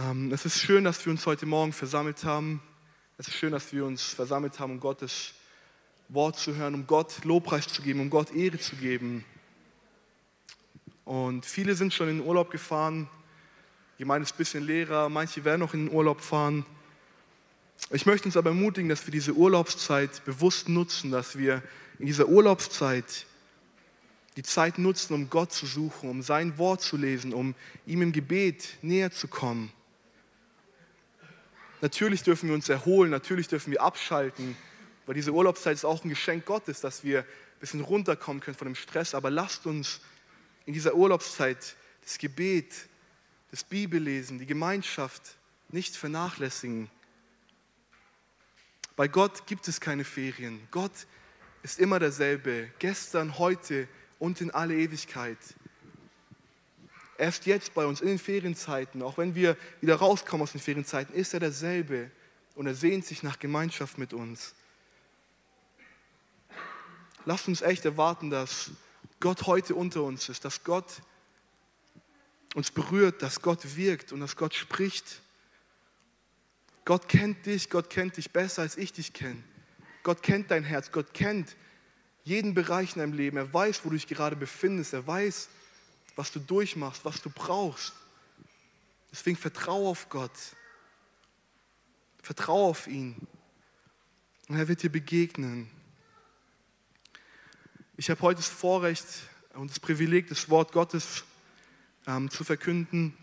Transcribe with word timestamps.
Ähm, 0.00 0.32
es 0.32 0.46
ist 0.46 0.58
schön, 0.58 0.84
dass 0.84 1.04
wir 1.04 1.10
uns 1.10 1.26
heute 1.26 1.44
Morgen 1.46 1.72
versammelt 1.72 2.24
haben. 2.24 2.62
Es 3.18 3.28
ist 3.28 3.34
schön, 3.34 3.52
dass 3.52 3.72
wir 3.72 3.84
uns 3.84 4.02
versammelt 4.02 4.58
haben, 4.58 4.72
um 4.72 4.80
Gottes 4.80 5.34
Wort 6.08 6.38
zu 6.38 6.54
hören, 6.56 6.74
um 6.74 6.86
Gott 6.86 7.24
Lobpreis 7.24 7.66
zu 7.66 7.82
geben, 7.82 8.00
um 8.00 8.08
Gott 8.08 8.32
Ehre 8.32 8.58
zu 8.58 8.76
geben. 8.76 9.24
Und 11.04 11.44
viele 11.44 11.74
sind 11.74 11.92
schon 11.92 12.08
in 12.08 12.18
den 12.18 12.26
Urlaub 12.26 12.50
gefahren. 12.50 13.10
Die 13.98 14.04
Gemeinde 14.04 14.24
ist 14.24 14.34
ein 14.34 14.38
bisschen 14.38 14.64
leerer, 14.64 15.08
manche 15.10 15.44
werden 15.44 15.60
noch 15.60 15.74
in 15.74 15.86
den 15.86 15.94
Urlaub 15.94 16.20
fahren. 16.22 16.64
Ich 17.90 18.06
möchte 18.06 18.26
uns 18.26 18.36
aber 18.36 18.50
ermutigen, 18.50 18.88
dass 18.88 19.06
wir 19.06 19.12
diese 19.12 19.34
Urlaubszeit 19.34 20.24
bewusst 20.24 20.68
nutzen, 20.68 21.10
dass 21.10 21.36
wir 21.36 21.62
in 21.98 22.06
dieser 22.06 22.28
Urlaubszeit 22.28 23.26
die 24.36 24.44
Zeit 24.44 24.78
nutzen, 24.78 25.12
um 25.12 25.28
Gott 25.28 25.52
zu 25.52 25.66
suchen, 25.66 26.08
um 26.08 26.22
sein 26.22 26.56
Wort 26.56 26.80
zu 26.80 26.96
lesen, 26.96 27.34
um 27.34 27.54
ihm 27.84 28.00
im 28.00 28.12
Gebet 28.12 28.78
näher 28.80 29.10
zu 29.10 29.28
kommen. 29.28 29.70
Natürlich 31.80 32.22
dürfen 32.22 32.48
wir 32.48 32.54
uns 32.54 32.68
erholen, 32.68 33.10
natürlich 33.10 33.48
dürfen 33.48 33.70
wir 33.70 33.82
abschalten, 33.82 34.56
weil 35.06 35.14
diese 35.14 35.32
Urlaubszeit 35.32 35.74
ist 35.74 35.84
auch 35.84 36.04
ein 36.04 36.10
Geschenk 36.10 36.44
Gottes, 36.44 36.80
dass 36.80 37.04
wir 37.04 37.20
ein 37.20 37.26
bisschen 37.60 37.80
runterkommen 37.80 38.42
können 38.42 38.56
von 38.56 38.66
dem 38.66 38.74
Stress. 38.74 39.14
Aber 39.14 39.30
lasst 39.30 39.66
uns 39.66 40.00
in 40.66 40.74
dieser 40.74 40.94
Urlaubszeit 40.94 41.76
das 42.02 42.18
Gebet, 42.18 42.74
das 43.50 43.64
Bibellesen, 43.64 44.38
die 44.38 44.46
Gemeinschaft 44.46 45.36
nicht 45.70 45.96
vernachlässigen. 45.96 46.90
Bei 48.96 49.08
Gott 49.08 49.46
gibt 49.46 49.66
es 49.66 49.80
keine 49.80 50.04
Ferien. 50.04 50.60
Gott 50.70 50.92
ist 51.62 51.78
immer 51.78 51.98
derselbe, 51.98 52.70
gestern, 52.78 53.38
heute 53.38 53.88
und 54.18 54.40
in 54.40 54.50
alle 54.50 54.74
Ewigkeit. 54.74 55.38
Erst 57.20 57.44
jetzt 57.44 57.74
bei 57.74 57.84
uns 57.84 58.00
in 58.00 58.08
den 58.08 58.18
Ferienzeiten, 58.18 59.02
auch 59.02 59.18
wenn 59.18 59.34
wir 59.34 59.58
wieder 59.82 59.96
rauskommen 59.96 60.42
aus 60.42 60.52
den 60.52 60.60
Ferienzeiten, 60.62 61.14
ist 61.14 61.34
er 61.34 61.40
derselbe 61.40 62.10
und 62.54 62.66
er 62.66 62.74
sehnt 62.74 63.04
sich 63.04 63.22
nach 63.22 63.38
Gemeinschaft 63.38 63.98
mit 63.98 64.14
uns. 64.14 64.54
Lasst 67.26 67.46
uns 67.46 67.60
echt 67.60 67.84
erwarten, 67.84 68.30
dass 68.30 68.70
Gott 69.20 69.42
heute 69.42 69.74
unter 69.74 70.02
uns 70.02 70.30
ist, 70.30 70.46
dass 70.46 70.64
Gott 70.64 71.02
uns 72.54 72.70
berührt, 72.70 73.20
dass 73.20 73.42
Gott 73.42 73.76
wirkt 73.76 74.12
und 74.12 74.20
dass 74.20 74.34
Gott 74.34 74.54
spricht. 74.54 75.20
Gott 76.86 77.06
kennt 77.06 77.44
dich, 77.44 77.68
Gott 77.68 77.90
kennt 77.90 78.16
dich 78.16 78.30
besser, 78.30 78.62
als 78.62 78.78
ich 78.78 78.94
dich 78.94 79.12
kenne. 79.12 79.42
Gott 80.04 80.22
kennt 80.22 80.50
dein 80.50 80.64
Herz, 80.64 80.90
Gott 80.90 81.12
kennt 81.12 81.54
jeden 82.24 82.54
Bereich 82.54 82.94
in 82.96 83.00
deinem 83.00 83.12
Leben. 83.12 83.36
Er 83.36 83.52
weiß, 83.52 83.84
wo 83.84 83.90
du 83.90 83.96
dich 83.96 84.06
gerade 84.06 84.36
befindest. 84.36 84.94
Er 84.94 85.06
weiß, 85.06 85.50
was 86.20 86.32
du 86.32 86.38
durchmachst, 86.38 87.02
was 87.06 87.22
du 87.22 87.30
brauchst. 87.30 87.94
Deswegen 89.10 89.38
vertraue 89.38 89.88
auf 89.88 90.10
Gott. 90.10 90.30
Vertraue 92.22 92.68
auf 92.68 92.86
ihn. 92.86 93.16
Und 94.46 94.58
er 94.58 94.68
wird 94.68 94.82
dir 94.82 94.92
begegnen. 94.92 95.70
Ich 97.96 98.10
habe 98.10 98.20
heute 98.20 98.36
das 98.36 98.50
Vorrecht 98.50 99.06
und 99.54 99.70
das 99.70 99.80
Privileg, 99.80 100.28
das 100.28 100.50
Wort 100.50 100.72
Gottes 100.72 101.24
ähm, 102.06 102.28
zu 102.28 102.44
verkünden. 102.44 103.16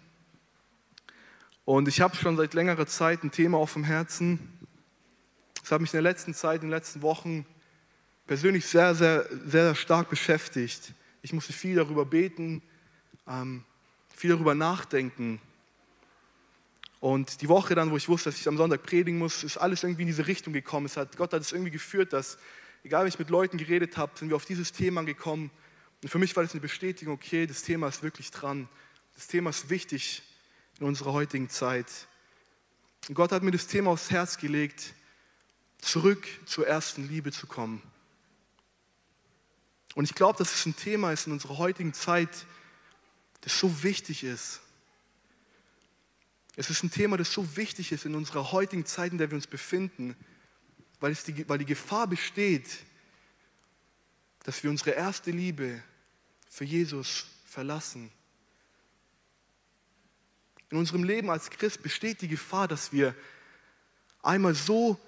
Und 1.66 1.88
ich 1.88 2.02
habe 2.02 2.16
schon 2.16 2.36
seit 2.36 2.56
längerer 2.56 2.88
Zeit 2.88 3.24
ein 3.24 3.30
Thema 3.30 3.60
auf 3.60 3.74
dem 3.74 3.84
Herzen. 3.84 4.40
Das 5.62 5.72
hat 5.72 5.82
mich 5.82 5.94
in 5.94 5.98
der 5.98 6.12
letzten 6.12 6.34
Zeit, 6.34 6.64
in 6.64 6.70
den 6.70 6.72
letzten 6.72 7.04
Wochen 7.04 7.46
persönlich 8.26 8.66
sehr, 8.66 8.96
sehr, 8.96 9.30
sehr 9.46 9.76
stark 9.76 10.10
beschäftigt. 10.10 10.94
Ich 11.22 11.32
musste 11.32 11.54
viel 11.54 11.76
darüber 11.76 12.08
beten, 12.08 12.64
ähm, 13.28 13.64
viel 14.16 14.32
darüber 14.32 14.56
nachdenken. 14.56 15.40
Und 17.00 17.42
die 17.42 17.50
Woche 17.50 17.76
dann, 17.76 17.92
wo 17.92 17.98
ich 17.98 18.10
wusste, 18.10 18.30
dass 18.30 18.40
ich 18.40 18.48
am 18.48 18.58
Sonntag 18.58 18.84
predigen 18.84 19.20
muss, 19.20 19.44
ist 19.44 19.58
alles 19.58 19.84
irgendwie 19.84 20.02
in 20.04 20.08
diese 20.08 20.28
Richtung 20.28 20.54
gekommen. 20.54 20.88
Es 20.88 20.98
hat, 20.98 21.16
Gott 21.16 21.34
hat 21.34 21.42
es 21.42 21.52
irgendwie 21.52 21.72
geführt, 21.72 22.14
dass, 22.14 22.38
egal 22.84 23.06
wie 23.06 23.10
ich 23.10 23.20
mit 23.20 23.30
Leuten 23.30 23.58
geredet 23.58 23.98
habe, 23.98 24.14
sind 24.18 24.30
wir 24.30 24.36
auf 24.36 24.46
dieses 24.46 24.72
Thema 24.72 25.04
gekommen. 25.04 25.52
Und 26.02 26.10
für 26.10 26.20
mich 26.20 26.36
war 26.36 26.44
das 26.44 26.54
eine 26.54 26.62
Bestätigung, 26.62 27.14
okay, 27.14 27.46
das 27.46 27.64
Thema 27.64 27.88
ist 27.88 28.02
wirklich 28.02 28.32
dran. 28.32 28.68
Das 29.16 29.28
Thema 29.28 29.52
ist 29.52 29.70
wichtig 29.70 30.24
in 30.80 30.88
unserer 30.88 31.14
heutigen 31.14 31.50
Zeit. 31.50 31.88
Und 33.08 33.16
Gott 33.16 33.32
hat 33.32 33.44
mir 33.44 33.52
das 33.52 33.68
Thema 33.68 33.92
aufs 33.92 34.12
Herz 34.12 34.38
gelegt, 34.38 34.94
zurück 35.80 36.28
zur 36.46 36.68
ersten 36.68 37.08
Liebe 37.08 37.32
zu 37.32 37.48
kommen. 37.48 37.82
Und 39.96 40.06
ich 40.06 40.14
glaube, 40.14 40.38
dass 40.38 40.54
es 40.54 40.66
ein 40.66 40.76
Thema 40.76 41.12
ist 41.12 41.28
in 41.28 41.34
unserer 41.34 41.58
heutigen 41.58 41.94
Zeit, 41.94 42.46
das 43.48 43.60
so 43.60 43.82
wichtig 43.82 44.26
ist. 44.26 44.60
Es 46.58 46.70
ist 46.70 46.84
ein 46.84 46.92
Thema, 46.92 47.16
das 47.16 47.32
so 47.32 47.56
wichtig 47.56 47.94
ist 47.94 48.04
in 48.04 48.14
unserer 48.14 48.52
heutigen 48.52 48.86
Zeit, 48.86 49.14
in 49.14 49.18
der 49.18 49.32
wir 49.32 49.38
uns 49.38 49.48
befinden, 49.48 50.18
weil, 51.00 51.14
es 51.14 51.24
die, 51.24 51.48
weil 51.48 51.58
die 51.58 51.66
Gefahr 51.66 52.08
besteht, 52.08 52.68
dass 54.44 54.64
wir 54.64 54.70
unsere 54.70 54.90
erste 54.92 55.32
Liebe 55.32 55.82
für 56.50 56.66
Jesus 56.66 57.28
verlassen. 57.46 58.12
In 60.70 60.78
unserem 60.78 61.06
Leben 61.06 61.30
als 61.30 61.50
Christ 61.50 61.82
besteht 61.82 62.20
die 62.20 62.28
Gefahr, 62.28 62.68
dass 62.68 62.92
wir 62.92 63.16
einmal 64.24 64.56
so 64.56 65.00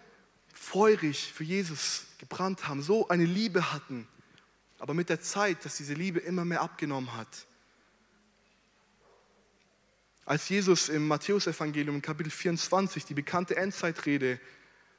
feurig 0.53 1.33
für 1.33 1.44
Jesus 1.44 2.06
gebrannt 2.19 2.69
haben, 2.69 2.83
so 2.83 3.09
eine 3.09 3.25
Liebe 3.25 3.73
hatten, 3.73 4.07
aber 4.77 4.94
mit 4.94 5.09
der 5.09 5.19
Zeit, 5.19 5.66
dass 5.66 5.75
diese 5.75 5.94
Liebe 5.94 6.19
immer 6.19 6.45
mehr 6.45 6.61
abgenommen 6.61 7.17
hat. 7.17 7.49
Als 10.29 10.47
Jesus 10.47 10.90
im 10.90 11.07
Matthäusevangelium 11.07 12.03
Kapitel 12.03 12.29
24 12.29 13.03
die 13.03 13.16
bekannte 13.16 13.57
Endzeitrede 13.57 14.40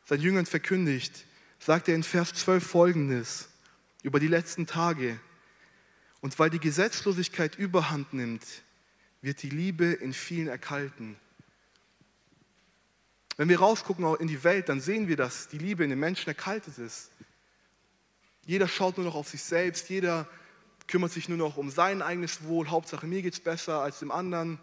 seinen 0.04 0.22
Jüngern 0.22 0.44
verkündigt, 0.44 1.24
sagt 1.60 1.86
er 1.86 1.94
in 1.94 2.02
Vers 2.02 2.34
12 2.34 2.66
folgendes 2.66 3.48
über 4.02 4.18
die 4.18 4.26
letzten 4.26 4.66
Tage. 4.66 5.20
Und 6.20 6.36
weil 6.40 6.50
die 6.50 6.58
Gesetzlosigkeit 6.58 7.56
überhand 7.56 8.12
nimmt, 8.12 8.44
wird 9.22 9.44
die 9.44 9.50
Liebe 9.50 9.84
in 9.84 10.14
vielen 10.14 10.48
erkalten. 10.48 11.14
Wenn 13.36 13.48
wir 13.48 13.60
rausgucken 13.60 14.12
in 14.16 14.26
die 14.26 14.42
Welt, 14.42 14.68
dann 14.68 14.80
sehen 14.80 15.06
wir, 15.06 15.14
dass 15.16 15.46
die 15.46 15.58
Liebe 15.58 15.84
in 15.84 15.90
den 15.90 16.00
Menschen 16.00 16.26
erkaltet 16.26 16.76
ist. 16.78 17.12
Jeder 18.46 18.66
schaut 18.66 18.96
nur 18.96 19.06
noch 19.06 19.14
auf 19.14 19.28
sich 19.28 19.44
selbst, 19.44 19.90
jeder 19.90 20.28
kümmert 20.88 21.12
sich 21.12 21.28
nur 21.28 21.38
noch 21.38 21.56
um 21.56 21.70
sein 21.70 22.02
eigenes 22.02 22.42
Wohl. 22.42 22.68
Hauptsache, 22.68 23.06
mir 23.06 23.22
geht 23.22 23.34
es 23.34 23.40
besser 23.40 23.80
als 23.80 24.00
dem 24.00 24.10
anderen. 24.10 24.58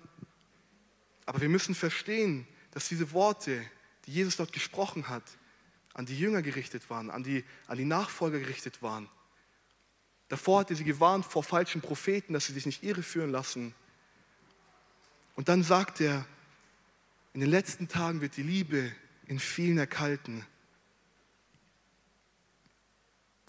Aber 1.28 1.42
wir 1.42 1.50
müssen 1.50 1.76
verstehen, 1.76 2.48
dass 2.72 2.88
diese 2.88 3.12
Worte, 3.12 3.64
die 4.06 4.14
Jesus 4.14 4.38
dort 4.38 4.54
gesprochen 4.54 5.10
hat, 5.10 5.24
an 5.94 6.06
die 6.06 6.18
Jünger 6.18 6.42
gerichtet 6.42 6.90
waren, 6.90 7.12
an 7.12 7.24
die, 7.24 7.44
an 7.68 7.78
die 7.78 7.86
Nachfolger 7.86 8.40
gerichtet 8.40 8.82
waren. 8.82 9.10
Davor 10.30 10.62
hatte 10.62 10.76
sie 10.76 10.86
gewarnt 10.86 11.26
vor 11.26 11.44
falschen 11.44 11.82
Propheten, 11.82 12.34
dass 12.34 12.46
sie 12.46 12.54
sich 12.54 12.66
nicht 12.66 12.82
irreführen 12.82 13.30
lassen. 13.30 13.76
Und 15.36 15.50
dann 15.50 15.64
sagt 15.64 16.00
er, 16.00 16.26
in 17.34 17.42
den 17.42 17.50
letzten 17.50 17.90
Tagen 17.90 18.22
wird 18.22 18.38
die 18.38 18.44
Liebe 18.44 18.92
in 19.26 19.40
vielen 19.40 19.78
erkalten. 19.78 20.46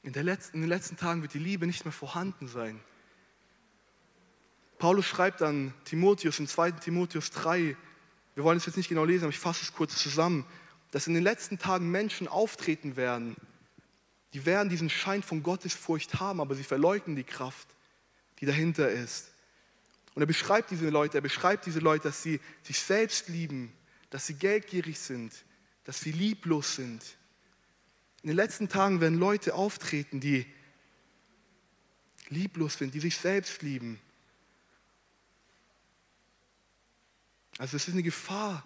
In, 0.03 0.13
letzten, 0.13 0.57
in 0.57 0.61
den 0.63 0.69
letzten 0.69 0.97
Tagen 0.97 1.23
wird 1.23 1.33
die 1.33 1.39
Liebe 1.39 1.67
nicht 1.67 1.85
mehr 1.85 1.93
vorhanden 1.93 2.49
sein. 2.49 2.81
Paulus 4.79 5.07
schreibt 5.07 5.43
an 5.43 5.75
Timotheus 5.85 6.39
in 6.39 6.47
2. 6.47 6.73
Timotheus 6.73 7.31
3, 7.31 7.77
wir 8.35 8.45
wollen 8.45 8.59
es 8.59 8.67
jetzt 8.67 8.77
nicht 8.77 8.89
genau 8.89 9.05
lesen, 9.05 9.25
aber 9.25 9.33
ich 9.33 9.39
fasse 9.39 9.63
es 9.63 9.73
kurz 9.73 9.97
zusammen, 9.97 10.47
dass 10.91 11.07
in 11.07 11.15
den 11.15 11.23
letzten 11.23 11.59
Tagen 11.59 11.91
Menschen 11.91 12.29
auftreten 12.29 12.97
werden, 12.97 13.37
die 14.33 14.47
werden 14.47 14.69
diesen 14.69 14.91
Schein 14.91 15.23
von 15.23 15.43
Gottesfurcht 15.43 16.21
haben, 16.21 16.41
aber 16.41 16.55
sie 16.55 16.65
verleugnen 16.65 17.17
die 17.17 17.25
Kraft, 17.25 17.69
die 18.41 18.47
dahinter 18.47 18.89
ist. 18.89 19.33
Und 20.15 20.23
er 20.23 20.27
beschreibt 20.27 20.71
diese 20.71 20.89
Leute, 20.91 21.19
er 21.19 21.23
beschreibt 21.23 21.67
diese 21.67 21.81
Leute, 21.81 22.05
dass 22.05 22.23
sie 22.23 22.41
sich 22.63 22.79
selbst 22.79 23.29
lieben, 23.29 23.73
dass 24.11 24.27
sie 24.27 24.35
geldgierig 24.35 24.99
sind, 24.99 25.33
dass 25.85 26.01
sie 26.01 26.13
lieblos 26.13 26.77
sind, 26.77 27.03
in 28.23 28.29
den 28.29 28.37
letzten 28.37 28.69
Tagen 28.69 29.01
werden 29.01 29.19
Leute 29.19 29.55
auftreten, 29.55 30.21
die 30.21 30.45
lieblos 32.29 32.77
sind, 32.77 32.95
die 32.95 33.01
sich 33.01 33.17
selbst 33.17 33.63
lieben. 33.63 34.01
Also 37.59 37.77
es 37.77 37.89
ist 37.89 37.95
eine 37.95 38.05
Gefahr, 38.05 38.63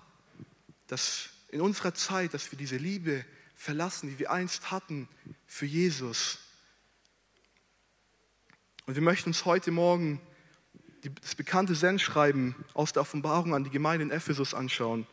dass 0.87 1.31
in 1.49 1.63
unserer 1.63 1.95
Zeit, 1.95 2.35
dass 2.35 2.53
wir 2.53 2.59
diese 2.59 2.77
Liebe 2.77 3.25
verlassen, 3.55 4.11
die 4.11 4.19
wir 4.19 4.31
einst 4.31 4.71
hatten 4.71 5.09
für 5.47 5.65
Jesus. 5.65 6.39
Und 8.85 8.95
wir 8.95 9.03
möchten 9.03 9.31
uns 9.31 9.47
heute 9.47 9.71
Morgen 9.71 10.21
das 11.23 11.35
bekannte 11.35 11.75
Sendschreiben 11.75 12.55
aus 12.75 12.93
der 12.93 13.03
Offenbarung 13.03 13.55
an 13.55 13.65
die 13.65 13.71
Gemeinde 13.71 14.05
in 14.05 14.11
Ephesus 14.11 14.53
anschauen. 14.53 15.07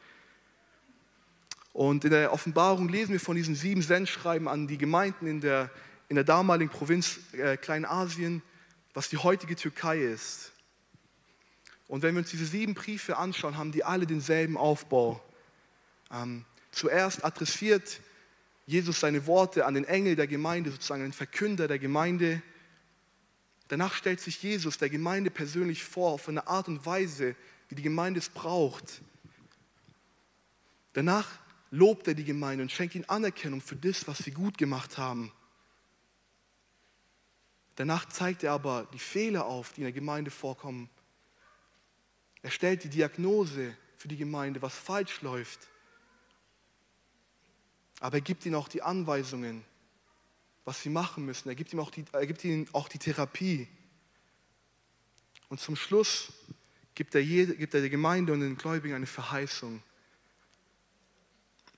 Und 1.72 2.04
in 2.04 2.12
der 2.12 2.34
Offenbarung 2.34 2.90
lesen 2.90 3.14
wir 3.14 3.20
von 3.20 3.38
diesen 3.38 3.56
sieben 3.56 3.82
Sendschreiben 3.82 4.50
an 4.50 4.68
die 4.68 4.78
Gemeinden 4.78 5.26
in 5.26 5.40
der, 5.40 5.72
in 6.10 6.16
der 6.16 6.26
damaligen 6.26 6.70
Provinz 6.70 7.20
äh, 7.32 7.56
Kleinasien, 7.56 8.42
was 8.94 9.08
die 9.08 9.18
heutige 9.18 9.56
Türkei 9.56 10.00
ist. 10.00 10.52
Und 11.90 12.04
wenn 12.04 12.14
wir 12.14 12.20
uns 12.20 12.30
diese 12.30 12.46
sieben 12.46 12.76
Briefe 12.76 13.18
anschauen, 13.18 13.58
haben 13.58 13.72
die 13.72 13.84
alle 13.84 14.06
denselben 14.06 14.58
Aufbau. 14.58 15.22
Ähm, 16.12 16.46
zuerst 16.72 17.26
adressiert 17.26 18.00
Jesus 18.68 19.00
seine 19.00 19.26
Worte 19.26 19.66
an 19.66 19.74
den 19.74 19.86
Engel 19.86 20.16
der 20.16 20.28
Gemeinde, 20.28 20.70
sozusagen 20.70 21.02
den 21.02 21.14
Verkünder 21.14 21.68
der 21.68 21.80
Gemeinde. 21.80 22.44
Danach 23.70 23.96
stellt 23.96 24.22
sich 24.22 24.42
Jesus 24.42 24.78
der 24.78 24.92
Gemeinde 24.92 25.32
persönlich 25.32 25.84
vor, 25.84 26.12
auf 26.12 26.30
eine 26.30 26.46
Art 26.46 26.68
und 26.68 26.86
Weise, 26.86 27.36
wie 27.70 27.76
die 27.76 27.82
Gemeinde 27.82 28.20
es 28.20 28.30
braucht. 28.30 29.02
Danach 30.94 31.40
lobt 31.72 32.08
er 32.08 32.14
die 32.14 32.24
Gemeinde 32.24 32.62
und 32.62 32.72
schenkt 32.72 32.94
ihnen 32.94 33.10
Anerkennung 33.10 33.62
für 33.62 33.76
das, 33.76 34.08
was 34.08 34.20
sie 34.20 34.32
gut 34.32 34.60
gemacht 34.60 35.00
haben. 35.00 35.32
Danach 37.76 38.08
zeigt 38.10 38.44
er 38.44 38.52
aber 38.52 38.88
die 38.94 39.00
Fehler 39.00 39.46
auf, 39.46 39.74
die 39.74 39.82
in 39.82 39.86
der 39.86 39.94
Gemeinde 39.94 40.30
vorkommen. 40.30 40.88
Er 42.42 42.52
stellt 42.52 42.84
die 42.84 42.90
Diagnose 42.90 43.76
für 43.98 44.08
die 44.08 44.18
Gemeinde, 44.18 44.62
was 44.62 44.76
falsch 44.76 45.22
läuft. 45.22 45.68
Aber 48.00 48.18
er 48.18 48.22
gibt 48.22 48.46
ihnen 48.46 48.56
auch 48.56 48.70
die 48.70 48.82
Anweisungen, 48.82 49.64
was 50.64 50.82
sie 50.82 50.90
machen 50.90 51.26
müssen. 51.26 51.50
Er 51.50 51.56
gibt, 51.56 51.74
ihm 51.74 51.80
auch 51.80 51.92
die, 51.92 52.06
er 52.12 52.28
gibt 52.28 52.44
ihnen 52.46 52.68
auch 52.72 52.88
die 52.88 52.98
Therapie. 52.98 53.68
Und 55.50 55.60
zum 55.60 55.76
Schluss 55.76 56.32
gibt 56.96 57.16
er, 57.16 57.22
jede, 57.22 57.56
gibt 57.56 57.74
er 57.74 57.82
der 57.82 57.90
Gemeinde 57.90 58.32
und 58.32 58.40
den 58.40 58.58
Gläubigen 58.58 58.96
eine 58.96 59.06
Verheißung. 59.06 59.82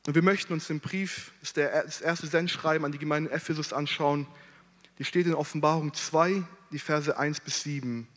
Und 0.06 0.16
wir 0.16 0.24
möchten 0.24 0.54
uns 0.54 0.68
den 0.68 0.80
Brief, 0.80 1.32
das 1.42 1.54
der, 1.54 1.84
das 1.84 2.02
erste 2.02 2.28
Sendschreiben 2.28 2.86
an 2.86 2.92
die 2.92 2.98
Gemeinde 2.98 3.30
in 3.30 3.36
Ephesus 3.36 3.72
anschauen. 3.72 4.28
Die 4.98 5.06
steht 5.06 5.28
in 5.28 5.34
Offenbarung 5.34 5.94
2, 5.94 6.44
die 6.72 6.80
Verse 6.80 7.18
1 7.18 7.40
bis 7.42 7.64
7. 7.64 8.08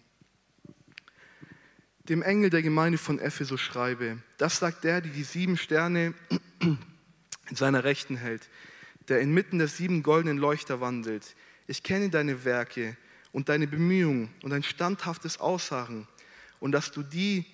Dem 2.09 2.21
Engel 2.23 2.51
der 2.51 2.63
Gemeinde 2.63 2.99
von 2.99 3.19
Ephesus 3.19 3.63
schreibe, 3.63 4.19
das 4.37 4.59
sagt 4.59 4.85
der, 4.85 5.01
der 5.01 5.11
die 5.11 5.25
sieben 5.25 5.57
Sterne 5.57 6.13
in 6.61 7.57
seiner 7.57 7.85
Rechten 7.85 8.17
hält, 8.17 8.51
der 9.09 9.21
inmitten 9.21 9.59
der 9.59 9.69
sieben 9.69 10.03
goldenen 10.03 10.37
Leuchter 10.37 10.83
wandelt. 10.83 11.35
Ich 11.67 11.83
kenne 11.83 12.11
deine 12.11 12.45
Werke 12.45 12.99
und 13.33 13.49
deine 13.49 13.67
Bemühungen 13.67 14.29
und 14.43 14.51
dein 14.51 14.63
standhaftes 14.63 15.41
Ausharren 15.41 16.07
und 16.61 16.73
dass 16.73 16.93
du 16.93 17.03
die, 17.03 17.47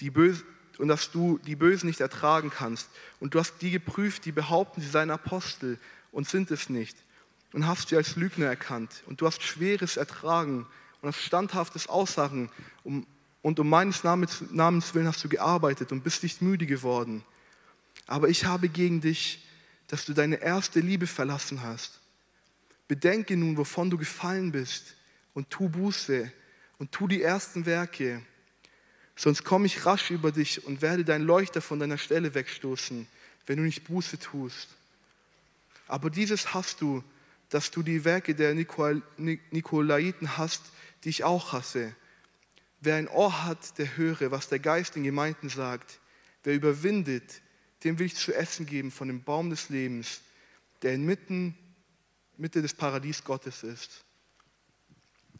die 0.00 0.10
böse, 0.10 0.42
und 0.78 0.88
dass 0.88 1.10
du 1.10 1.38
die 1.38 1.56
Bösen 1.56 1.86
nicht 1.86 2.00
ertragen 2.00 2.50
kannst. 2.50 2.88
Und 3.20 3.34
du 3.34 3.38
hast 3.38 3.60
die 3.60 3.70
geprüft, 3.70 4.24
die 4.24 4.32
behaupten, 4.32 4.80
sie 4.80 4.88
seien 4.88 5.10
Apostel 5.10 5.78
und 6.12 6.28
sind 6.28 6.50
es 6.50 6.68
nicht. 6.68 6.96
Und 7.52 7.66
hast 7.66 7.88
sie 7.88 7.96
als 7.96 8.16
Lügner 8.16 8.46
erkannt. 8.46 9.02
Und 9.06 9.20
du 9.20 9.26
hast 9.26 9.42
Schweres 9.42 9.96
ertragen 9.96 10.66
und 11.00 11.08
hast 11.08 11.22
standhaftes 11.22 11.88
Ausharren. 11.88 12.50
Um, 12.84 13.06
und 13.46 13.60
um 13.60 13.68
meines 13.68 14.02
Namens, 14.02 14.42
willen 14.50 15.06
hast 15.06 15.22
du 15.22 15.28
gearbeitet 15.28 15.92
und 15.92 16.02
bist 16.02 16.24
nicht 16.24 16.42
müde 16.42 16.66
geworden. 16.66 17.22
Aber 18.08 18.28
ich 18.28 18.44
habe 18.44 18.68
gegen 18.68 19.00
dich, 19.00 19.46
dass 19.86 20.04
du 20.04 20.14
deine 20.14 20.42
erste 20.42 20.80
Liebe 20.80 21.06
verlassen 21.06 21.62
hast. 21.62 22.00
Bedenke 22.88 23.36
nun, 23.36 23.56
wovon 23.56 23.88
du 23.88 23.98
gefallen 23.98 24.50
bist, 24.50 24.96
und 25.32 25.48
tu 25.48 25.68
Buße 25.68 26.32
und 26.78 26.90
tu 26.90 27.06
die 27.06 27.22
ersten 27.22 27.66
Werke. 27.66 28.20
Sonst 29.14 29.44
komme 29.44 29.66
ich 29.66 29.86
rasch 29.86 30.10
über 30.10 30.32
dich 30.32 30.64
und 30.64 30.82
werde 30.82 31.04
dein 31.04 31.22
Leuchter 31.22 31.62
von 31.62 31.78
deiner 31.78 31.98
Stelle 31.98 32.34
wegstoßen, 32.34 33.06
wenn 33.46 33.58
du 33.58 33.62
nicht 33.62 33.84
Buße 33.84 34.18
tust. 34.18 34.70
Aber 35.86 36.10
dieses 36.10 36.52
hast 36.52 36.80
du, 36.80 37.04
dass 37.50 37.70
du 37.70 37.84
die 37.84 38.04
Werke 38.04 38.34
der 38.34 38.56
Nikolaiten 38.56 40.36
hast, 40.36 40.62
die 41.04 41.10
ich 41.10 41.22
auch 41.22 41.52
hasse. 41.52 41.94
Wer 42.80 42.96
ein 42.96 43.08
Ohr 43.08 43.44
hat, 43.44 43.78
der 43.78 43.96
höre, 43.96 44.30
was 44.30 44.48
der 44.48 44.58
Geist 44.58 44.96
den 44.96 45.04
Gemeinden 45.04 45.48
sagt. 45.48 46.00
Wer 46.42 46.54
überwindet, 46.54 47.42
dem 47.84 47.98
will 47.98 48.06
ich 48.06 48.16
zu 48.16 48.34
essen 48.34 48.66
geben 48.66 48.90
von 48.90 49.08
dem 49.08 49.22
Baum 49.22 49.50
des 49.50 49.68
Lebens, 49.68 50.20
der 50.82 50.94
inmitten 50.94 51.56
Mitte 52.36 52.62
des 52.62 52.74
Paradies 52.74 53.24
Gottes 53.24 53.62
ist. 53.62 54.04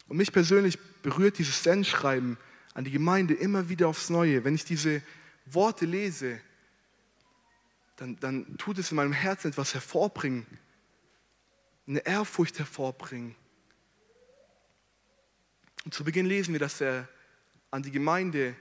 Und 0.07 0.17
mich 0.17 0.31
persönlich 0.31 0.79
berührt 1.01 1.37
dieses 1.37 1.63
Sendschreiben 1.63 2.37
an 2.73 2.83
die 2.83 2.91
Gemeinde 2.91 3.33
immer 3.33 3.69
wieder 3.69 3.87
aufs 3.87 4.09
Neue. 4.09 4.43
Wenn 4.43 4.55
ich 4.55 4.65
diese 4.65 5.01
Worte 5.45 5.85
lese, 5.85 6.39
dann, 7.97 8.19
dann 8.19 8.57
tut 8.57 8.77
es 8.77 8.91
in 8.91 8.97
meinem 8.97 9.13
Herzen 9.13 9.49
etwas 9.49 9.73
hervorbringen, 9.73 10.45
eine 11.87 12.05
Ehrfurcht 12.05 12.59
hervorbringen. 12.59 13.35
Und 15.85 15.93
zu 15.93 16.03
Beginn 16.03 16.25
lesen 16.25 16.53
wir, 16.53 16.59
dass 16.59 16.81
er 16.81 17.07
an 17.71 17.83
die 17.83 17.91
Gemeinde 17.91 18.55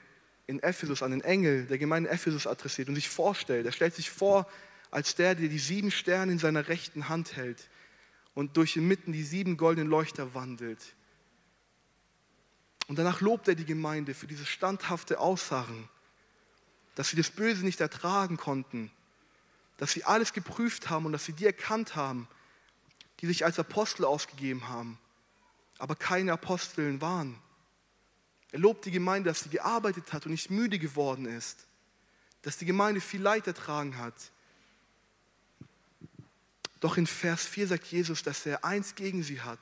in 0.46 0.62
Ephesus, 0.62 1.02
an 1.02 1.10
den 1.10 1.22
Engel 1.22 1.66
der 1.66 1.78
Gemeinde 1.78 2.10
Ephesus 2.10 2.46
adressiert 2.46 2.88
und 2.88 2.94
sich 2.94 3.08
vorstellt. 3.08 3.66
Er 3.66 3.72
stellt 3.72 3.94
sich 3.94 4.10
vor 4.10 4.48
als 4.90 5.14
der, 5.14 5.34
der 5.34 5.48
die 5.48 5.58
sieben 5.58 5.90
Sterne 5.90 6.32
in 6.32 6.38
seiner 6.38 6.68
rechten 6.68 7.08
Hand 7.08 7.36
hält 7.36 7.68
und 8.34 8.56
durch 8.56 8.76
inmitten 8.76 9.12
die 9.12 9.24
sieben 9.24 9.56
goldenen 9.56 9.88
Leuchter 9.88 10.34
wandelt. 10.34 10.94
Und 12.86 12.98
danach 12.98 13.20
lobt 13.20 13.48
er 13.48 13.56
die 13.56 13.64
Gemeinde 13.64 14.14
für 14.14 14.26
dieses 14.26 14.48
standhafte 14.48 15.18
Ausharren, 15.18 15.88
dass 16.94 17.08
sie 17.08 17.16
das 17.16 17.30
Böse 17.30 17.64
nicht 17.64 17.80
ertragen 17.80 18.36
konnten, 18.36 18.90
dass 19.76 19.92
sie 19.92 20.04
alles 20.04 20.32
geprüft 20.32 20.88
haben 20.88 21.06
und 21.06 21.12
dass 21.12 21.24
sie 21.24 21.32
die 21.32 21.46
erkannt 21.46 21.96
haben, 21.96 22.28
die 23.20 23.26
sich 23.26 23.44
als 23.44 23.58
Apostel 23.58 24.04
ausgegeben 24.04 24.68
haben, 24.68 24.98
aber 25.78 25.96
keine 25.96 26.32
Aposteln 26.32 27.00
waren. 27.00 27.38
Er 28.56 28.60
lobt 28.60 28.86
die 28.86 28.90
Gemeinde, 28.90 29.28
dass 29.28 29.40
sie 29.40 29.50
gearbeitet 29.50 30.14
hat 30.14 30.24
und 30.24 30.32
nicht 30.32 30.48
müde 30.48 30.78
geworden 30.78 31.26
ist, 31.26 31.66
dass 32.40 32.56
die 32.56 32.64
Gemeinde 32.64 33.02
viel 33.02 33.20
Leid 33.20 33.46
ertragen 33.46 33.98
hat. 33.98 34.14
Doch 36.80 36.96
in 36.96 37.06
Vers 37.06 37.44
4 37.44 37.68
sagt 37.68 37.84
Jesus, 37.84 38.22
dass 38.22 38.46
er 38.46 38.64
eins 38.64 38.94
gegen 38.94 39.22
sie 39.22 39.42
hat, 39.42 39.58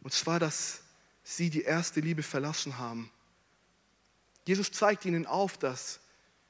und 0.00 0.14
zwar, 0.14 0.40
dass 0.40 0.80
sie 1.22 1.50
die 1.50 1.60
erste 1.60 2.00
Liebe 2.00 2.22
verlassen 2.22 2.78
haben. 2.78 3.10
Jesus 4.46 4.72
zeigt 4.72 5.04
ihnen 5.04 5.26
auf, 5.26 5.58
dass 5.58 6.00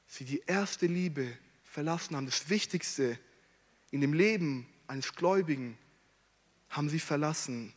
sie 0.07 0.23
die 0.23 0.41
erste 0.47 0.85
Liebe 0.85 1.37
verlassen 1.65 2.15
haben. 2.15 2.25
Das 2.25 2.49
Wichtigste 2.49 3.19
in 3.91 3.99
dem 3.99 4.13
Leben 4.13 4.65
eines 4.87 5.13
Gläubigen 5.13 5.77
haben 6.69 6.87
sie 6.87 7.01
verlassen. 7.01 7.73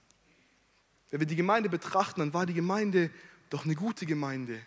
Wenn 1.11 1.19
wir 1.19 1.27
die 1.27 1.35
Gemeinde 1.35 1.69
betrachten, 1.69 2.21
dann 2.21 2.33
war 2.33 2.47
die 2.47 2.55
Gemeinde 2.55 3.11
doch 3.53 3.65
eine 3.67 3.75
gute 3.75 4.07
Gemeinde. 4.07 4.61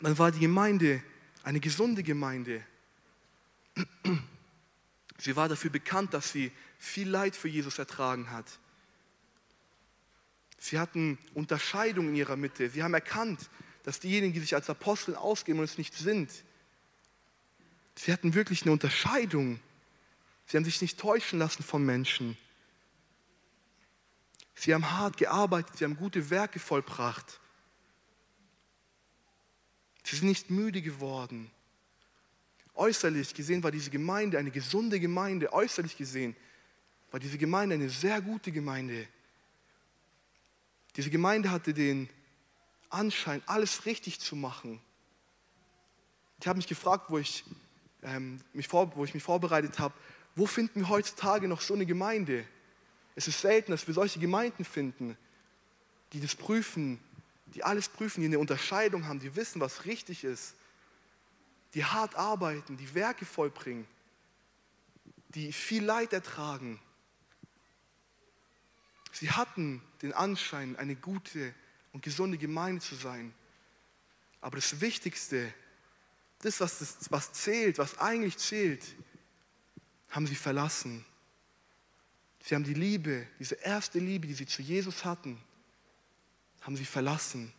Dann 0.00 0.18
war 0.18 0.32
die 0.32 0.40
Gemeinde 0.40 1.02
eine 1.44 1.60
gesunde 1.60 2.02
Gemeinde. 2.02 2.64
Sie 5.18 5.36
war 5.36 5.48
dafür 5.48 5.70
bekannt, 5.70 6.14
dass 6.14 6.32
sie 6.32 6.50
viel 6.78 7.08
Leid 7.08 7.36
für 7.36 7.46
Jesus 7.46 7.78
ertragen 7.78 8.32
hat. 8.32 8.58
Sie 10.58 10.80
hatten 10.80 11.16
Unterscheidung 11.32 12.08
in 12.08 12.16
ihrer 12.16 12.34
Mitte. 12.34 12.68
Sie 12.70 12.82
haben 12.82 12.94
erkannt, 12.94 13.48
dass 13.84 14.00
diejenigen, 14.00 14.32
die 14.32 14.40
sich 14.40 14.56
als 14.56 14.68
Apostel 14.68 15.14
ausgeben 15.14 15.60
und 15.60 15.64
es 15.64 15.78
nicht 15.78 15.94
sind, 15.94 16.28
sie 17.94 18.12
hatten 18.12 18.34
wirklich 18.34 18.62
eine 18.62 18.72
Unterscheidung. 18.72 19.60
Sie 20.46 20.56
haben 20.56 20.64
sich 20.64 20.82
nicht 20.82 20.98
täuschen 20.98 21.38
lassen 21.38 21.62
von 21.62 21.86
Menschen. 21.86 22.36
Sie 24.54 24.74
haben 24.74 24.90
hart 24.90 25.16
gearbeitet, 25.16 25.78
sie 25.78 25.84
haben 25.84 25.96
gute 25.96 26.30
Werke 26.30 26.58
vollbracht. 26.58 27.40
Sie 30.04 30.16
sind 30.16 30.28
nicht 30.28 30.50
müde 30.50 30.82
geworden. 30.82 31.50
Äußerlich 32.74 33.34
gesehen 33.34 33.62
war 33.62 33.70
diese 33.70 33.90
Gemeinde 33.90 34.38
eine 34.38 34.50
gesunde 34.50 34.98
Gemeinde. 34.98 35.52
Äußerlich 35.52 35.96
gesehen 35.96 36.34
war 37.10 37.20
diese 37.20 37.38
Gemeinde 37.38 37.74
eine 37.74 37.90
sehr 37.90 38.20
gute 38.20 38.50
Gemeinde. 38.50 39.06
Diese 40.96 41.10
Gemeinde 41.10 41.50
hatte 41.50 41.72
den 41.72 42.08
Anschein, 42.90 43.42
alles 43.46 43.86
richtig 43.86 44.20
zu 44.20 44.36
machen. 44.36 44.80
Ich 46.40 46.46
habe 46.46 46.56
mich 46.56 46.66
gefragt, 46.66 47.06
wo 47.08 47.18
ich, 47.18 47.44
ähm, 48.02 48.40
mich 48.52 48.68
vor, 48.68 48.94
wo 48.96 49.04
ich 49.04 49.14
mich 49.14 49.22
vorbereitet 49.22 49.78
habe, 49.78 49.94
wo 50.34 50.46
finden 50.46 50.80
wir 50.80 50.88
heutzutage 50.88 51.48
noch 51.48 51.60
so 51.60 51.74
eine 51.74 51.86
Gemeinde? 51.86 52.44
Es 53.14 53.28
ist 53.28 53.40
selten, 53.40 53.72
dass 53.72 53.86
wir 53.86 53.94
solche 53.94 54.18
Gemeinden 54.18 54.64
finden, 54.64 55.16
die 56.12 56.20
das 56.20 56.34
prüfen, 56.34 56.98
die 57.46 57.64
alles 57.64 57.88
prüfen, 57.88 58.20
die 58.20 58.26
eine 58.26 58.38
Unterscheidung 58.38 59.06
haben, 59.06 59.20
die 59.20 59.36
wissen, 59.36 59.60
was 59.60 59.84
richtig 59.84 60.24
ist, 60.24 60.54
die 61.74 61.84
hart 61.84 62.14
arbeiten, 62.14 62.76
die 62.76 62.94
Werke 62.94 63.24
vollbringen, 63.24 63.86
die 65.30 65.52
viel 65.52 65.84
Leid 65.84 66.12
ertragen. 66.12 66.80
Sie 69.12 69.30
hatten 69.30 69.82
den 70.00 70.12
Anschein, 70.12 70.76
eine 70.76 70.96
gute 70.96 71.54
und 71.92 72.02
gesunde 72.02 72.38
Gemeinde 72.38 72.80
zu 72.80 72.94
sein. 72.94 73.34
Aber 74.40 74.56
das 74.56 74.80
Wichtigste, 74.80 75.52
das, 76.40 76.60
was, 76.60 76.78
das, 76.78 76.96
was 77.10 77.32
zählt, 77.32 77.78
was 77.78 77.98
eigentlich 77.98 78.38
zählt, 78.38 78.84
haben 80.10 80.26
sie 80.26 80.34
verlassen. 80.34 81.04
Sie 82.42 82.54
haben 82.54 82.64
die 82.64 82.74
Liebe, 82.74 83.26
diese 83.38 83.54
erste 83.54 83.98
Liebe, 83.98 84.26
die 84.26 84.34
sie 84.34 84.46
zu 84.46 84.62
Jesus 84.62 85.04
hatten, 85.04 85.40
haben 86.60 86.76
sie 86.76 86.84
verlassen. 86.84 87.52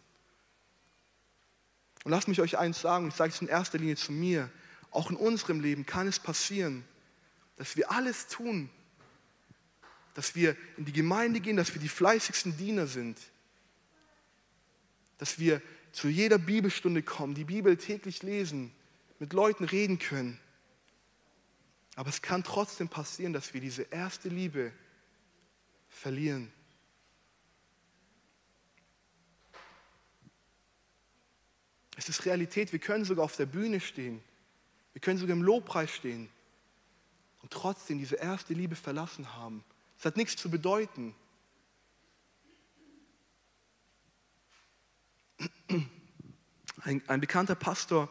Und 2.04 2.12
lasst 2.12 2.28
mich 2.28 2.42
euch 2.42 2.58
eins 2.58 2.82
sagen, 2.82 3.08
ich 3.08 3.14
sage 3.16 3.32
es 3.32 3.42
in 3.42 3.48
erster 3.48 3.78
Linie 3.78 3.96
zu 3.96 4.12
mir, 4.12 4.52
auch 4.92 5.10
in 5.10 5.16
unserem 5.16 5.62
Leben 5.62 5.86
kann 5.86 6.08
es 6.08 6.20
passieren, 6.20 6.84
dass 7.56 7.78
wir 7.78 7.92
alles 7.92 8.28
tun, 8.28 8.70
dass 10.14 10.36
wir 10.36 10.56
in 10.78 10.86
die 10.86 10.94
Gemeinde 10.94 11.40
gehen, 11.40 11.56
dass 11.56 11.74
wir 11.74 11.82
die 11.82 11.90
fleißigsten 11.90 12.58
Diener 12.58 12.86
sind, 12.86 13.18
dass 15.18 15.40
wir 15.40 15.62
zu 15.94 16.10
jeder 16.10 16.38
Bibelstunde 16.38 17.04
kommen, 17.04 17.36
die 17.36 17.46
Bibel 17.46 17.78
täglich 17.78 18.22
lesen, 18.22 18.74
mit 19.20 19.32
Leuten 19.32 19.64
reden 19.64 19.98
können. 19.98 20.40
Aber 21.96 22.10
es 22.10 22.22
kann 22.22 22.44
trotzdem 22.44 22.90
passieren, 22.90 23.34
dass 23.34 23.54
wir 23.54 23.62
diese 23.62 23.84
erste 23.84 24.30
Liebe 24.30 24.72
verlieren. 25.88 26.52
Es 31.96 32.10
ist 32.10 32.26
Realität. 32.26 32.72
Wir 32.72 32.80
können 32.80 33.06
sogar 33.06 33.24
auf 33.24 33.36
der 33.36 33.46
Bühne 33.46 33.80
stehen. 33.80 34.24
Wir 34.94 35.02
können 35.02 35.20
sogar 35.20 35.36
im 35.36 35.44
Lobpreis 35.44 35.92
stehen 35.92 36.30
und 37.42 37.52
trotzdem 37.52 38.00
diese 38.00 38.16
erste 38.16 38.54
Liebe 38.54 38.76
verlassen 38.76 39.34
haben. 39.34 39.64
Es 39.98 40.06
hat 40.06 40.18
nichts 40.18 40.36
zu 40.36 40.50
bedeuten. 40.50 41.16
Ein, 46.82 47.02
ein, 47.08 47.22
bekannter 47.22 47.56
Pastor 47.56 48.10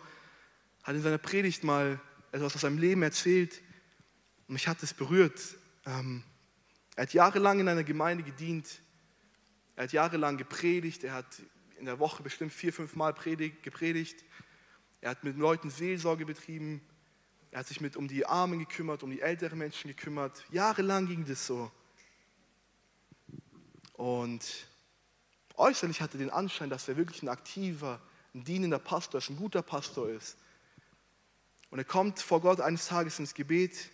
hat 0.82 0.94
in 0.94 1.02
seiner 1.02 1.18
Predigt 1.18 1.64
mal 1.64 2.00
etwas 2.30 2.54
aus 2.54 2.62
seinem 2.62 2.78
Leben 2.78 3.02
erzählt 3.02 3.60
und 4.52 4.56
mich 4.56 4.68
hat 4.68 4.82
es 4.82 4.92
berührt. 4.92 5.40
Ähm, 5.86 6.22
er 6.94 7.04
hat 7.04 7.14
jahrelang 7.14 7.60
in 7.60 7.68
einer 7.70 7.84
Gemeinde 7.84 8.22
gedient, 8.22 8.82
er 9.76 9.84
hat 9.84 9.94
jahrelang 9.94 10.36
gepredigt, 10.36 11.04
er 11.04 11.14
hat 11.14 11.24
in 11.78 11.86
der 11.86 11.98
Woche 11.98 12.22
bestimmt 12.22 12.52
vier, 12.52 12.70
fünf 12.70 12.94
Mal 12.94 13.14
gepredigt, 13.14 14.24
er 15.00 15.08
hat 15.08 15.24
mit 15.24 15.38
Leuten 15.38 15.70
Seelsorge 15.70 16.26
betrieben, 16.26 16.82
er 17.50 17.60
hat 17.60 17.66
sich 17.66 17.80
mit 17.80 17.96
um 17.96 18.08
die 18.08 18.26
Armen 18.26 18.58
gekümmert, 18.58 19.02
um 19.02 19.10
die 19.10 19.22
älteren 19.22 19.56
Menschen 19.58 19.88
gekümmert. 19.88 20.44
Jahrelang 20.50 21.06
ging 21.06 21.24
das 21.24 21.46
so. 21.46 21.72
Und 23.94 24.66
äußerlich 25.56 26.02
hatte 26.02 26.18
den 26.18 26.28
Anschein, 26.28 26.68
dass 26.68 26.88
er 26.88 26.98
wirklich 26.98 27.22
ein 27.22 27.30
aktiver, 27.30 28.02
ein 28.34 28.44
dienender 28.44 28.78
Pastor 28.78 29.16
ist, 29.16 29.30
ein 29.30 29.36
guter 29.36 29.62
Pastor 29.62 30.10
ist. 30.10 30.36
Und 31.70 31.78
er 31.78 31.86
kommt 31.86 32.20
vor 32.20 32.42
Gott 32.42 32.60
eines 32.60 32.88
Tages 32.88 33.18
ins 33.18 33.32
Gebet 33.32 33.88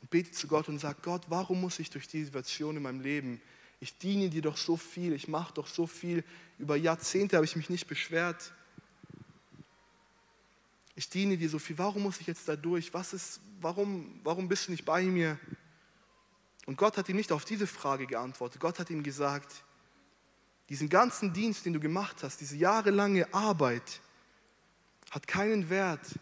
und 0.00 0.10
betet 0.10 0.34
zu 0.34 0.46
Gott 0.46 0.68
und 0.68 0.78
sagt, 0.78 1.02
Gott, 1.02 1.22
warum 1.28 1.60
muss 1.60 1.78
ich 1.78 1.90
durch 1.90 2.08
die 2.08 2.24
Situation 2.24 2.76
in 2.76 2.82
meinem 2.82 3.00
Leben? 3.00 3.40
Ich 3.80 3.98
diene 3.98 4.30
dir 4.30 4.42
doch 4.42 4.56
so 4.56 4.76
viel, 4.76 5.12
ich 5.12 5.28
mache 5.28 5.54
doch 5.54 5.66
so 5.66 5.86
viel. 5.86 6.24
Über 6.58 6.76
Jahrzehnte 6.76 7.36
habe 7.36 7.44
ich 7.44 7.56
mich 7.56 7.68
nicht 7.68 7.86
beschwert. 7.86 8.52
Ich 10.94 11.10
diene 11.10 11.36
dir 11.36 11.50
so 11.50 11.58
viel. 11.58 11.76
Warum 11.76 12.04
muss 12.04 12.20
ich 12.20 12.26
jetzt 12.26 12.48
da 12.48 12.56
durch? 12.56 12.94
Was 12.94 13.12
ist, 13.12 13.40
warum, 13.60 14.20
warum 14.24 14.48
bist 14.48 14.68
du 14.68 14.72
nicht 14.72 14.86
bei 14.86 15.02
mir? 15.02 15.38
Und 16.64 16.76
Gott 16.76 16.96
hat 16.96 17.08
ihm 17.08 17.16
nicht 17.16 17.32
auf 17.32 17.44
diese 17.44 17.66
Frage 17.66 18.06
geantwortet. 18.06 18.60
Gott 18.60 18.78
hat 18.78 18.90
ihm 18.90 19.02
gesagt, 19.02 19.62
diesen 20.68 20.88
ganzen 20.88 21.32
Dienst, 21.32 21.64
den 21.64 21.74
du 21.74 21.80
gemacht 21.80 22.22
hast, 22.22 22.40
diese 22.40 22.56
jahrelange 22.56 23.32
Arbeit, 23.32 24.00
hat 25.10 25.26
keinen 25.28 25.70
Wert, 25.70 26.18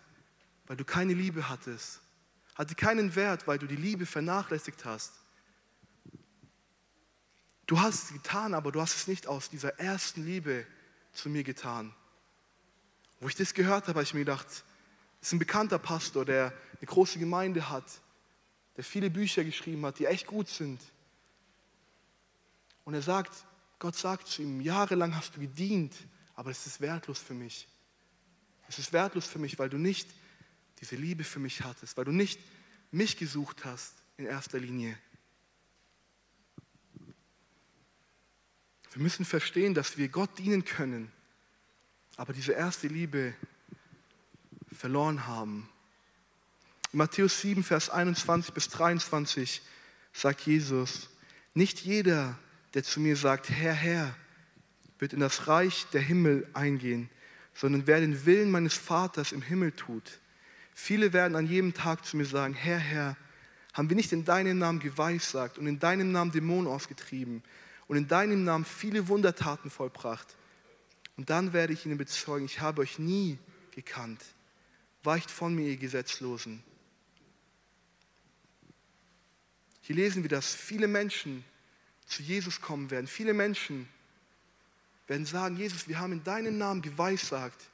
weil 0.66 0.76
du 0.76 0.84
keine 0.84 1.14
Liebe 1.14 1.48
hattest. 1.48 2.00
Hatte 2.54 2.74
keinen 2.74 3.14
Wert, 3.16 3.46
weil 3.46 3.58
du 3.58 3.66
die 3.66 3.76
Liebe 3.76 4.06
vernachlässigt 4.06 4.84
hast. 4.84 5.12
Du 7.66 7.80
hast 7.80 8.04
es 8.04 8.12
getan, 8.12 8.54
aber 8.54 8.72
du 8.72 8.80
hast 8.80 8.94
es 8.94 9.08
nicht 9.08 9.26
aus 9.26 9.48
dieser 9.48 9.78
ersten 9.78 10.24
Liebe 10.24 10.66
zu 11.12 11.28
mir 11.28 11.44
getan. 11.44 11.94
Wo 13.20 13.28
ich 13.28 13.34
das 13.34 13.54
gehört 13.54 13.84
habe, 13.88 13.94
habe 13.94 14.02
ich 14.02 14.14
mir 14.14 14.20
gedacht, 14.20 14.46
das 14.46 15.28
ist 15.28 15.32
ein 15.32 15.38
bekannter 15.38 15.78
Pastor, 15.78 16.24
der 16.24 16.52
eine 16.78 16.86
große 16.86 17.18
Gemeinde 17.18 17.70
hat, 17.70 17.84
der 18.76 18.84
viele 18.84 19.08
Bücher 19.08 19.44
geschrieben 19.44 19.84
hat, 19.86 19.98
die 19.98 20.06
echt 20.06 20.26
gut 20.26 20.48
sind. 20.48 20.80
Und 22.84 22.94
er 22.94 23.02
sagt, 23.02 23.32
Gott 23.78 23.96
sagt 23.96 24.28
zu 24.28 24.42
ihm, 24.42 24.60
jahrelang 24.60 25.16
hast 25.16 25.36
du 25.36 25.40
gedient, 25.40 25.94
aber 26.34 26.50
es 26.50 26.66
ist 26.66 26.80
wertlos 26.80 27.18
für 27.18 27.34
mich. 27.34 27.66
Es 28.68 28.78
ist 28.78 28.92
wertlos 28.92 29.26
für 29.26 29.38
mich, 29.38 29.58
weil 29.58 29.70
du 29.70 29.78
nicht 29.78 30.08
diese 30.84 30.96
Liebe 30.96 31.24
für 31.24 31.38
mich 31.38 31.62
hattest, 31.62 31.96
weil 31.96 32.04
du 32.04 32.12
nicht 32.12 32.38
mich 32.90 33.16
gesucht 33.16 33.64
hast 33.64 33.94
in 34.18 34.26
erster 34.26 34.58
Linie. 34.58 34.98
Wir 38.92 39.02
müssen 39.02 39.24
verstehen, 39.24 39.72
dass 39.72 39.96
wir 39.96 40.08
Gott 40.08 40.38
dienen 40.38 40.66
können, 40.66 41.10
aber 42.16 42.34
diese 42.34 42.52
erste 42.52 42.86
Liebe 42.86 43.34
verloren 44.72 45.26
haben. 45.26 45.70
In 46.92 46.98
Matthäus 46.98 47.40
7, 47.40 47.64
Vers 47.64 47.88
21 47.88 48.52
bis 48.52 48.68
23 48.68 49.62
sagt 50.12 50.42
Jesus, 50.42 51.08
nicht 51.54 51.80
jeder, 51.80 52.38
der 52.74 52.84
zu 52.84 53.00
mir 53.00 53.16
sagt, 53.16 53.48
Herr, 53.48 53.72
Herr, 53.72 54.14
wird 54.98 55.14
in 55.14 55.20
das 55.20 55.48
Reich 55.48 55.86
der 55.94 56.02
Himmel 56.02 56.46
eingehen, 56.52 57.08
sondern 57.54 57.86
wer 57.86 58.00
den 58.00 58.26
Willen 58.26 58.50
meines 58.50 58.74
Vaters 58.74 59.32
im 59.32 59.40
Himmel 59.40 59.72
tut. 59.72 60.20
Viele 60.74 61.12
werden 61.12 61.36
an 61.36 61.46
jedem 61.46 61.72
Tag 61.72 62.04
zu 62.04 62.16
mir 62.16 62.26
sagen, 62.26 62.52
Herr, 62.52 62.78
Herr, 62.78 63.16
haben 63.72 63.88
wir 63.88 63.96
nicht 63.96 64.12
in 64.12 64.24
deinem 64.24 64.58
Namen 64.58 64.80
geweissagt 64.80 65.56
und 65.56 65.66
in 65.66 65.78
deinem 65.78 66.12
Namen 66.12 66.32
Dämonen 66.32 66.66
ausgetrieben 66.66 67.42
und 67.86 67.96
in 67.96 68.08
deinem 68.08 68.44
Namen 68.44 68.64
viele 68.64 69.08
Wundertaten 69.08 69.70
vollbracht? 69.70 70.36
Und 71.16 71.30
dann 71.30 71.52
werde 71.52 71.72
ich 71.72 71.86
ihnen 71.86 71.96
bezeugen, 71.96 72.44
ich 72.44 72.60
habe 72.60 72.82
euch 72.82 72.98
nie 72.98 73.38
gekannt. 73.70 74.22
Weicht 75.04 75.30
von 75.30 75.54
mir, 75.54 75.68
ihr 75.68 75.76
Gesetzlosen. 75.76 76.62
Hier 79.82 79.96
lesen 79.96 80.22
wir, 80.22 80.30
dass 80.30 80.54
viele 80.54 80.88
Menschen 80.88 81.44
zu 82.06 82.22
Jesus 82.22 82.60
kommen 82.60 82.90
werden. 82.90 83.06
Viele 83.06 83.34
Menschen 83.34 83.88
werden 85.06 85.26
sagen, 85.26 85.56
Jesus, 85.56 85.88
wir 85.88 85.98
haben 85.98 86.12
in 86.12 86.24
deinem 86.24 86.58
Namen 86.58 86.82
geweissagt. 86.82 87.70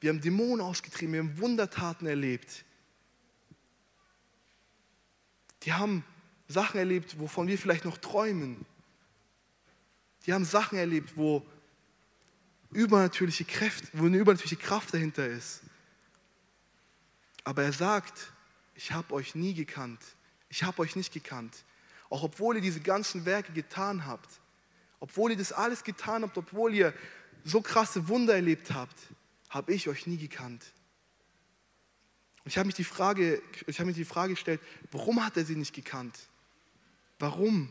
Wir 0.00 0.10
haben 0.10 0.20
Dämonen 0.20 0.64
ausgetrieben, 0.64 1.12
wir 1.12 1.20
haben 1.20 1.38
Wundertaten 1.38 2.06
erlebt. 2.06 2.64
Die 5.62 5.72
haben 5.72 6.04
Sachen 6.48 6.78
erlebt, 6.78 7.18
wovon 7.20 7.46
wir 7.46 7.58
vielleicht 7.58 7.84
noch 7.84 7.98
träumen. 7.98 8.64
Die 10.26 10.32
haben 10.32 10.44
Sachen 10.44 10.78
erlebt, 10.78 11.16
wo 11.16 11.46
übernatürliche 12.70 13.44
Kräfte, 13.44 13.88
wo 13.92 14.06
eine 14.06 14.16
übernatürliche 14.16 14.56
Kraft 14.56 14.94
dahinter 14.94 15.26
ist. 15.26 15.60
Aber 17.44 17.62
er 17.62 17.72
sagt, 17.72 18.32
ich 18.74 18.92
habe 18.92 19.14
euch 19.14 19.34
nie 19.34 19.54
gekannt. 19.54 20.00
Ich 20.48 20.62
habe 20.62 20.80
euch 20.80 20.96
nicht 20.96 21.12
gekannt. 21.12 21.64
Auch 22.08 22.22
obwohl 22.22 22.56
ihr 22.56 22.62
diese 22.62 22.80
ganzen 22.80 23.24
Werke 23.24 23.52
getan 23.52 24.06
habt, 24.06 24.40
obwohl 24.98 25.30
ihr 25.30 25.36
das 25.36 25.52
alles 25.52 25.84
getan 25.84 26.22
habt, 26.22 26.36
obwohl 26.36 26.74
ihr 26.74 26.94
so 27.44 27.60
krasse 27.60 28.08
Wunder 28.08 28.34
erlebt 28.34 28.72
habt, 28.72 28.96
habe 29.50 29.74
ich 29.74 29.88
euch 29.88 30.06
nie 30.06 30.16
gekannt. 30.16 30.64
Und 32.44 32.50
ich 32.50 32.56
habe 32.56 32.66
mich 32.66 32.76
die 32.76 32.84
Frage, 32.84 33.42
ich 33.66 33.78
habe 33.78 33.88
mir 33.88 33.92
die 33.92 34.04
Frage 34.04 34.32
gestellt, 34.32 34.60
warum 34.92 35.24
hat 35.24 35.36
er 35.36 35.44
sie 35.44 35.56
nicht 35.56 35.74
gekannt? 35.74 36.18
Warum? 37.18 37.70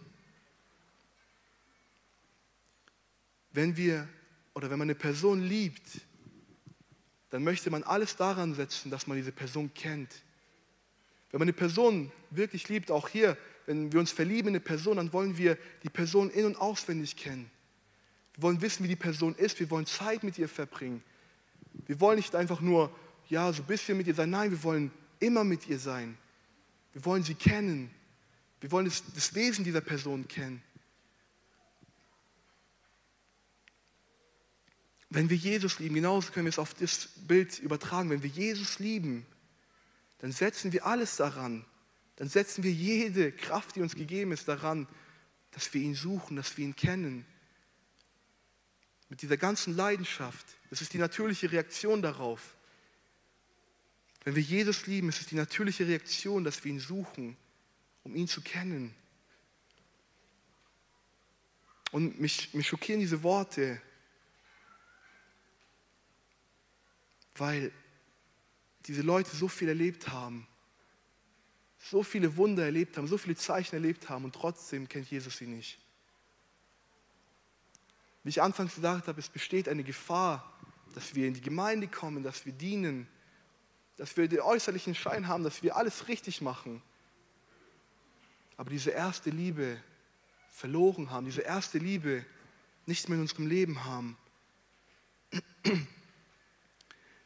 Wenn 3.51 3.75
wir 3.75 4.07
oder 4.53 4.69
wenn 4.69 4.77
man 4.77 4.85
eine 4.85 4.95
Person 4.95 5.41
liebt, 5.41 6.01
dann 7.31 7.43
möchte 7.43 7.71
man 7.71 7.83
alles 7.83 8.15
daran 8.15 8.53
setzen, 8.53 8.91
dass 8.91 9.07
man 9.07 9.17
diese 9.17 9.31
Person 9.31 9.73
kennt. 9.73 10.13
Wenn 11.31 11.39
man 11.39 11.47
eine 11.47 11.53
Person 11.53 12.11
wirklich 12.31 12.69
liebt, 12.69 12.91
auch 12.91 13.07
hier, 13.07 13.37
wenn 13.65 13.91
wir 13.91 13.99
uns 13.99 14.11
verlieben 14.11 14.49
in 14.49 14.55
eine 14.55 14.59
Person, 14.59 14.97
dann 14.97 15.13
wollen 15.13 15.37
wir 15.37 15.57
die 15.83 15.89
Person 15.89 16.29
in- 16.31 16.45
und 16.45 16.55
auswendig 16.55 17.15
kennen. 17.15 17.49
Wir 18.33 18.43
wollen 18.43 18.61
wissen, 18.61 18.83
wie 18.83 18.87
die 18.87 18.95
Person 18.95 19.35
ist. 19.35 19.59
Wir 19.59 19.69
wollen 19.69 19.85
Zeit 19.85 20.23
mit 20.23 20.37
ihr 20.37 20.49
verbringen. 20.49 21.03
Wir 21.73 21.99
wollen 21.99 22.17
nicht 22.17 22.35
einfach 22.35 22.61
nur, 22.61 22.93
ja, 23.29 23.51
so 23.53 23.61
ein 23.61 23.67
bisschen 23.67 23.97
mit 23.97 24.07
ihr 24.07 24.15
sein. 24.15 24.29
Nein, 24.29 24.51
wir 24.51 24.63
wollen 24.63 24.91
immer 25.19 25.43
mit 25.43 25.67
ihr 25.67 25.79
sein. 25.79 26.17
Wir 26.93 27.05
wollen 27.05 27.23
sie 27.23 27.35
kennen. 27.35 27.91
Wir 28.59 28.71
wollen 28.71 28.85
das, 28.85 29.03
das 29.13 29.35
Wesen 29.35 29.63
dieser 29.63 29.81
Person 29.81 30.27
kennen. 30.27 30.61
Wenn 35.09 35.29
wir 35.29 35.37
Jesus 35.37 35.79
lieben, 35.79 35.95
genauso 35.95 36.31
können 36.31 36.45
wir 36.45 36.51
es 36.51 36.59
auf 36.59 36.73
das 36.75 37.09
Bild 37.27 37.57
übertragen, 37.59 38.09
wenn 38.11 38.21
wir 38.21 38.29
Jesus 38.29 38.77
lieben, 38.77 39.25
dann 40.19 40.31
setzen 40.31 40.71
wir 40.71 40.85
alles 40.85 41.15
daran, 41.15 41.65
dann 42.17 42.29
setzen 42.29 42.63
wir 42.63 42.71
jede 42.71 43.31
Kraft, 43.31 43.75
die 43.75 43.81
uns 43.81 43.95
gegeben 43.95 44.31
ist, 44.31 44.47
daran, 44.47 44.87
dass 45.51 45.73
wir 45.73 45.81
ihn 45.81 45.95
suchen, 45.95 46.35
dass 46.35 46.57
wir 46.57 46.65
ihn 46.65 46.75
kennen. 46.75 47.25
Mit 49.09 49.23
dieser 49.23 49.37
ganzen 49.37 49.75
Leidenschaft. 49.75 50.45
Das 50.69 50.81
ist 50.81 50.93
die 50.93 50.97
natürliche 50.97 51.51
Reaktion 51.51 52.01
darauf. 52.01 52.55
Wenn 54.23 54.35
wir 54.35 54.43
Jesus 54.43 54.85
lieben, 54.85 55.09
ist 55.09 55.21
es 55.21 55.27
die 55.27 55.35
natürliche 55.35 55.87
Reaktion, 55.87 56.43
dass 56.43 56.63
wir 56.63 56.71
ihn 56.71 56.79
suchen, 56.79 57.37
um 58.03 58.15
ihn 58.15 58.27
zu 58.27 58.41
kennen. 58.41 58.93
Und 61.91 62.19
mich, 62.19 62.53
mich 62.53 62.67
schockieren 62.67 62.99
diese 62.99 63.23
Worte, 63.23 63.81
weil 67.35 67.71
diese 68.85 69.01
Leute 69.01 69.35
so 69.35 69.47
viel 69.47 69.69
erlebt 69.69 70.09
haben, 70.09 70.47
so 71.79 72.03
viele 72.03 72.35
Wunder 72.35 72.65
erlebt 72.65 72.97
haben, 72.97 73.07
so 73.07 73.17
viele 73.17 73.35
Zeichen 73.35 73.75
erlebt 73.75 74.09
haben 74.09 74.25
und 74.25 74.35
trotzdem 74.35 74.87
kennt 74.87 75.09
Jesus 75.09 75.37
sie 75.37 75.47
nicht. 75.47 75.79
Wie 78.23 78.29
ich 78.29 78.41
anfangs 78.41 78.75
gesagt 78.75 79.07
habe, 79.07 79.19
es 79.19 79.29
besteht 79.29 79.69
eine 79.69 79.83
Gefahr, 79.83 80.58
dass 80.95 81.15
wir 81.15 81.27
in 81.27 81.33
die 81.33 81.41
Gemeinde 81.41 81.87
kommen, 81.87 82.23
dass 82.23 82.45
wir 82.45 82.53
dienen, 82.53 83.07
dass 83.97 84.15
wir 84.17 84.27
den 84.27 84.41
äußerlichen 84.41 84.95
Schein 84.95 85.27
haben, 85.27 85.43
dass 85.43 85.61
wir 85.61 85.75
alles 85.75 86.07
richtig 86.07 86.41
machen. 86.41 86.81
Aber 88.57 88.69
diese 88.69 88.91
erste 88.91 89.29
Liebe 89.29 89.81
verloren 90.51 91.11
haben, 91.11 91.25
diese 91.25 91.41
erste 91.41 91.77
Liebe 91.77 92.25
nicht 92.85 93.07
mehr 93.07 93.15
in 93.15 93.21
unserem 93.21 93.47
Leben 93.47 93.85
haben. 93.85 94.17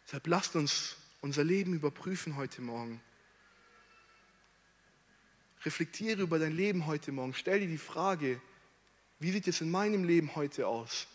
Deshalb 0.05 0.27
lasst 0.27 0.55
uns 0.55 0.97
unser 1.21 1.43
Leben 1.43 1.73
überprüfen 1.73 2.35
heute 2.35 2.61
Morgen. 2.61 3.01
Reflektiere 5.63 6.21
über 6.21 6.37
dein 6.37 6.51
Leben 6.51 6.85
heute 6.85 7.11
Morgen. 7.11 7.33
Stell 7.33 7.61
dir 7.61 7.67
die 7.67 7.77
Frage, 7.77 8.41
wie 9.19 9.31
sieht 9.31 9.47
es 9.47 9.61
in 9.61 9.71
meinem 9.71 10.03
Leben 10.03 10.35
heute 10.35 10.67
aus? 10.67 11.07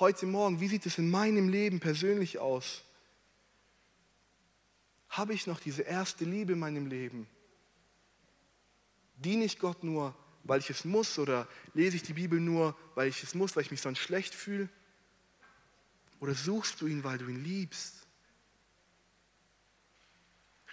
Heute 0.00 0.26
Morgen, 0.26 0.60
wie 0.60 0.68
sieht 0.68 0.86
es 0.86 0.98
in 0.98 1.10
meinem 1.10 1.48
Leben 1.48 1.80
persönlich 1.80 2.38
aus? 2.38 2.84
Habe 5.08 5.34
ich 5.34 5.48
noch 5.48 5.58
diese 5.58 5.82
erste 5.82 6.24
Liebe 6.24 6.52
in 6.52 6.60
meinem 6.60 6.86
Leben? 6.86 7.26
Diene 9.16 9.44
ich 9.44 9.58
Gott 9.58 9.82
nur, 9.82 10.14
weil 10.44 10.60
ich 10.60 10.70
es 10.70 10.84
muss 10.84 11.18
oder 11.18 11.48
lese 11.74 11.96
ich 11.96 12.04
die 12.04 12.12
Bibel 12.12 12.38
nur, 12.38 12.78
weil 12.94 13.08
ich 13.08 13.24
es 13.24 13.34
muss, 13.34 13.56
weil 13.56 13.64
ich 13.64 13.72
mich 13.72 13.80
sonst 13.80 13.98
schlecht 13.98 14.34
fühle? 14.34 14.68
Oder 16.20 16.34
suchst 16.34 16.80
du 16.80 16.86
ihn, 16.86 17.02
weil 17.02 17.18
du 17.18 17.26
ihn 17.26 17.42
liebst? 17.42 18.06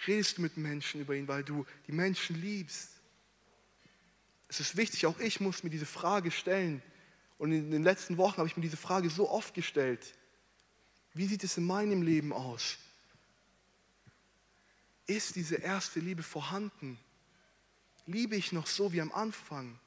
Redest 0.06 0.38
du 0.38 0.44
mit 0.44 0.56
Menschen 0.56 1.02
über 1.02 1.16
ihn, 1.16 1.28
weil 1.28 1.44
du 1.44 1.66
die 1.88 1.94
Menschen 1.94 2.40
liebst? 2.40 2.92
Es 4.50 4.60
ist 4.60 4.78
wichtig, 4.78 5.08
auch 5.08 5.18
ich 5.18 5.40
muss 5.40 5.64
mir 5.64 5.72
diese 5.72 5.88
Frage 5.88 6.30
stellen. 6.30 6.84
Und 7.38 7.52
in 7.52 7.72
den 7.72 7.84
letzten 7.84 8.18
Wochen 8.18 8.38
habe 8.38 8.48
ich 8.48 8.56
mir 8.56 8.64
diese 8.64 8.78
Frage 8.78 9.10
so 9.10 9.30
oft 9.30 9.54
gestellt. 9.54 10.14
Wie 11.14 11.28
sieht 11.28 11.44
es 11.44 11.58
in 11.58 11.66
meinem 11.66 12.02
Leben 12.02 12.34
aus? 12.34 12.78
Ist 15.08 15.36
diese 15.36 15.56
erste 15.56 16.00
Liebe 16.00 16.24
vorhanden? 16.24 16.98
Liebe 18.06 18.36
ich 18.36 18.52
noch 18.52 18.68
so 18.68 18.92
wie 18.94 19.02
am 19.02 19.12
Anfang? 19.12 19.80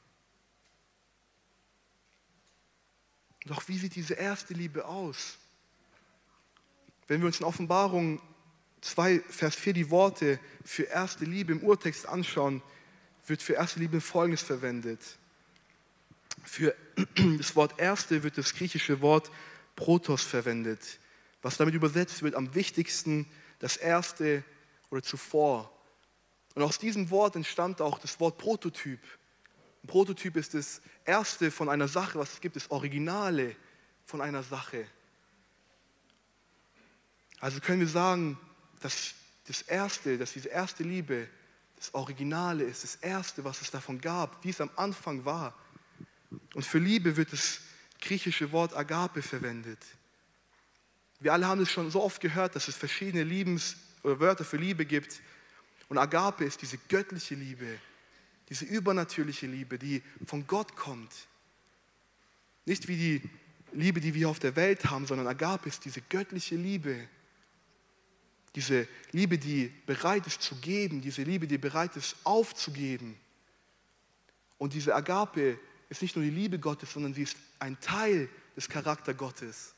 Doch 3.45 3.67
wie 3.69 3.78
sieht 3.78 3.95
diese 3.95 4.14
erste 4.14 4.55
Liebe 4.55 4.85
aus? 4.85 5.38
Wenn 7.07 7.21
wir 7.21 7.26
uns 7.26 7.40
in 7.40 7.47
Offenbarung 7.47 8.21
2, 8.83 9.21
Vers 9.21 9.55
4 9.57 9.73
die 9.73 9.90
Worte 9.90 10.38
für 10.64 10.85
erste 10.85 11.25
Liebe 11.25 11.52
im 11.52 11.62
Urtext 11.62 12.07
anschauen, 12.07 12.62
wird 13.26 13.43
für 13.43 13.55
erste 13.55 13.81
Liebe 13.81 14.00
Folgendes 14.00 14.43
verwendet. 14.43 15.00
Für 16.45 16.75
das 17.38 17.57
Wort 17.57 17.78
erste 17.78 18.23
wird 18.23 18.38
das 18.38 18.54
griechische 18.54 19.00
Wort 19.00 19.30
Protos 19.76 20.23
verwendet, 20.23 20.99
was 21.42 21.57
damit 21.57 21.75
übersetzt 21.75 22.23
wird 22.23 22.35
am 22.35 22.54
wichtigsten, 22.54 23.26
das 23.59 23.76
erste 23.76 24.42
oder 24.90 25.02
zuvor. 25.02 25.73
Und 26.54 26.62
aus 26.62 26.78
diesem 26.78 27.11
Wort 27.11 27.37
entstammt 27.37 27.80
auch 27.80 27.99
das 27.99 28.18
Wort 28.18 28.38
Prototyp. 28.38 29.00
Ein 29.85 29.87
Prototyp 29.87 30.37
ist 30.37 30.54
das 30.54 30.80
erste 31.04 31.50
von 31.50 31.68
einer 31.68 31.87
Sache, 31.87 32.18
was 32.18 32.33
es 32.33 32.40
gibt, 32.40 32.57
das 32.57 32.71
Originale 32.71 33.54
von 34.04 34.21
einer 34.21 34.42
Sache. 34.42 34.87
Also 37.40 37.61
können 37.61 37.80
wir 37.80 37.88
sagen, 37.88 38.38
dass 38.80 39.14
das 39.47 39.62
erste, 39.62 40.18
dass 40.18 40.33
diese 40.33 40.48
erste 40.48 40.83
Liebe 40.83 41.29
das 41.77 41.94
Originale 41.94 42.64
ist, 42.64 42.83
das 42.83 42.96
erste, 42.96 43.44
was 43.44 43.62
es 43.62 43.70
davon 43.70 44.01
gab, 44.01 44.44
wie 44.44 44.51
es 44.51 44.61
am 44.61 44.70
Anfang 44.77 45.24
war. 45.24 45.55
Und 46.59 46.64
für 46.64 46.81
Liebe 46.81 47.16
wird 47.16 47.33
das 47.33 47.61
griechische 48.01 48.51
Wort 48.51 48.77
Agape 48.77 49.23
verwendet. 49.23 49.79
Wir 51.21 51.33
alle 51.33 51.47
haben 51.47 51.61
es 51.61 51.71
schon 51.71 51.88
so 51.88 52.03
oft 52.03 52.21
gehört, 52.21 52.57
dass 52.57 52.66
es 52.66 52.75
verschiedene 52.75 53.23
Liebens- 53.23 53.77
oder 54.03 54.18
Wörter 54.18 54.44
für 54.44 54.57
Liebe 54.57 54.85
gibt. 54.85 55.21
Und 55.88 55.99
Agape 55.99 56.44
ist 56.44 56.61
diese 56.61 56.77
göttliche 56.88 57.37
Liebe, 57.37 57.79
diese 58.49 58.64
übernatürliche 58.64 59.47
Liebe, 59.47 59.79
die 59.79 60.03
von 60.27 60.49
Gott 60.49 60.75
kommt. 60.75 61.29
Nicht 62.66 62.88
wie 62.88 62.97
die 62.97 63.31
Liebe, 63.73 64.01
die 64.01 64.14
wir 64.14 64.29
auf 64.29 64.40
der 64.40 64.57
Welt 64.57 64.90
haben, 64.90 65.07
sondern 65.07 65.29
Agape 65.29 65.68
ist 65.68 65.85
diese 65.85 66.01
göttliche 66.01 66.57
Liebe. 66.57 67.07
Diese 68.57 68.88
Liebe, 69.12 69.38
die 69.38 69.73
bereit 69.87 70.27
ist 70.27 70.42
zu 70.42 70.57
geben, 70.57 71.03
diese 71.03 71.23
Liebe, 71.23 71.47
die 71.47 71.59
bereit 71.59 71.94
ist 71.94 72.16
aufzugeben. 72.25 73.16
Und 74.59 74.75
diese 74.75 74.92
Agape 74.97 75.61
ist 75.88 76.03
nicht 76.03 76.16
nur 76.16 76.24
die 76.24 76.31
Liebe 76.31 76.59
Gottes, 76.59 76.92
sondern 76.92 77.14
sie 77.14 77.22
ist 77.22 77.37
ein 77.59 77.81
Teil 77.81 78.29
des 78.57 78.68
Charakter 78.68 79.14
Gottes. 79.14 79.74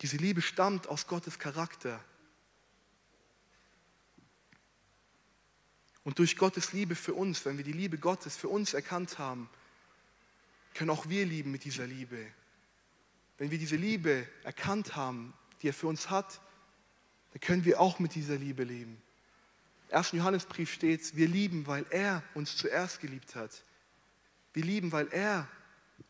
Diese 0.00 0.16
Liebe 0.16 0.42
stammt 0.42 0.86
aus 0.88 1.06
Gottes 1.06 1.38
Charakter. 1.38 2.02
Und 6.04 6.18
durch 6.18 6.36
Gottes 6.36 6.72
Liebe 6.72 6.94
für 6.94 7.14
uns, 7.14 7.44
wenn 7.44 7.56
wir 7.56 7.64
die 7.64 7.72
Liebe 7.72 7.98
Gottes 7.98 8.36
für 8.36 8.48
uns 8.48 8.74
erkannt 8.74 9.18
haben, 9.18 9.50
können 10.74 10.90
auch 10.90 11.08
wir 11.08 11.26
lieben 11.26 11.50
mit 11.50 11.64
dieser 11.64 11.86
Liebe. 11.86 12.24
Wenn 13.36 13.50
wir 13.50 13.58
diese 13.58 13.76
Liebe 13.76 14.26
erkannt 14.44 14.94
haben, 14.94 15.34
die 15.60 15.68
er 15.68 15.74
für 15.74 15.88
uns 15.88 16.08
hat, 16.08 16.40
dann 17.32 17.40
können 17.40 17.64
wir 17.64 17.80
auch 17.80 17.98
mit 17.98 18.14
dieser 18.14 18.36
Liebe 18.36 18.64
leben. 18.64 19.02
Im 19.88 19.96
1. 19.96 20.12
Johannesbrief 20.12 20.72
steht, 20.72 21.16
wir 21.16 21.28
lieben, 21.28 21.66
weil 21.66 21.86
er 21.90 22.22
uns 22.34 22.56
zuerst 22.56 23.00
geliebt 23.00 23.34
hat. 23.34 23.64
Wir 24.52 24.64
lieben, 24.64 24.92
weil 24.92 25.08
er 25.08 25.48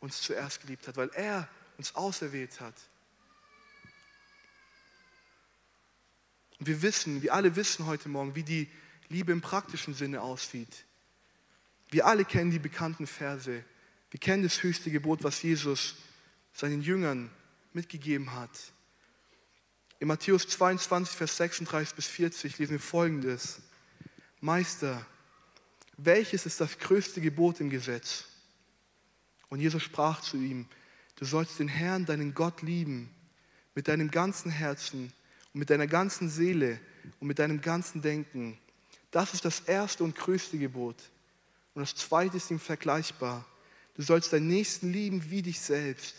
uns 0.00 0.20
zuerst 0.20 0.60
geliebt 0.60 0.88
hat, 0.88 0.96
weil 0.96 1.10
er 1.14 1.48
uns 1.76 1.94
auserwählt 1.94 2.60
hat. 2.60 2.74
Und 6.58 6.66
wir 6.66 6.82
wissen, 6.82 7.22
wir 7.22 7.34
alle 7.34 7.54
wissen 7.54 7.86
heute 7.86 8.08
Morgen, 8.08 8.34
wie 8.34 8.42
die 8.42 8.68
Liebe 9.08 9.30
im 9.32 9.40
praktischen 9.40 9.94
Sinne 9.94 10.22
aussieht. 10.22 10.84
Wir 11.90 12.06
alle 12.06 12.24
kennen 12.24 12.50
die 12.50 12.58
bekannten 12.58 13.06
Verse. 13.06 13.64
Wir 14.10 14.20
kennen 14.20 14.42
das 14.42 14.62
höchste 14.62 14.90
Gebot, 14.90 15.22
was 15.22 15.40
Jesus 15.42 15.94
seinen 16.52 16.82
Jüngern 16.82 17.30
mitgegeben 17.72 18.34
hat. 18.34 18.50
In 20.00 20.08
Matthäus 20.08 20.48
22, 20.48 21.16
Vers 21.16 21.36
36 21.36 21.94
bis 21.94 22.06
40 22.06 22.58
lesen 22.58 22.72
wir 22.72 22.80
folgendes. 22.80 23.62
Meister, 24.40 25.04
welches 25.96 26.46
ist 26.46 26.60
das 26.60 26.78
größte 26.78 27.20
Gebot 27.20 27.60
im 27.60 27.70
Gesetz? 27.70 28.24
Und 29.48 29.60
Jesus 29.60 29.82
sprach 29.82 30.20
zu 30.20 30.36
ihm, 30.36 30.66
du 31.16 31.24
sollst 31.24 31.58
den 31.58 31.68
Herrn, 31.68 32.06
deinen 32.06 32.34
Gott 32.34 32.62
lieben, 32.62 33.10
mit 33.74 33.88
deinem 33.88 34.10
ganzen 34.10 34.50
Herzen 34.50 35.12
und 35.52 35.60
mit 35.60 35.70
deiner 35.70 35.86
ganzen 35.86 36.28
Seele 36.28 36.80
und 37.18 37.28
mit 37.28 37.38
deinem 37.38 37.60
ganzen 37.60 38.02
Denken. 38.02 38.58
Das 39.10 39.34
ist 39.34 39.44
das 39.44 39.60
erste 39.60 40.04
und 40.04 40.14
größte 40.14 40.58
Gebot. 40.58 40.96
Und 41.74 41.82
das 41.82 41.94
zweite 41.94 42.36
ist 42.36 42.50
ihm 42.50 42.60
vergleichbar. 42.60 43.46
Du 43.94 44.02
sollst 44.02 44.32
deinen 44.32 44.48
Nächsten 44.48 44.92
lieben 44.92 45.30
wie 45.30 45.42
dich 45.42 45.60
selbst. 45.60 46.14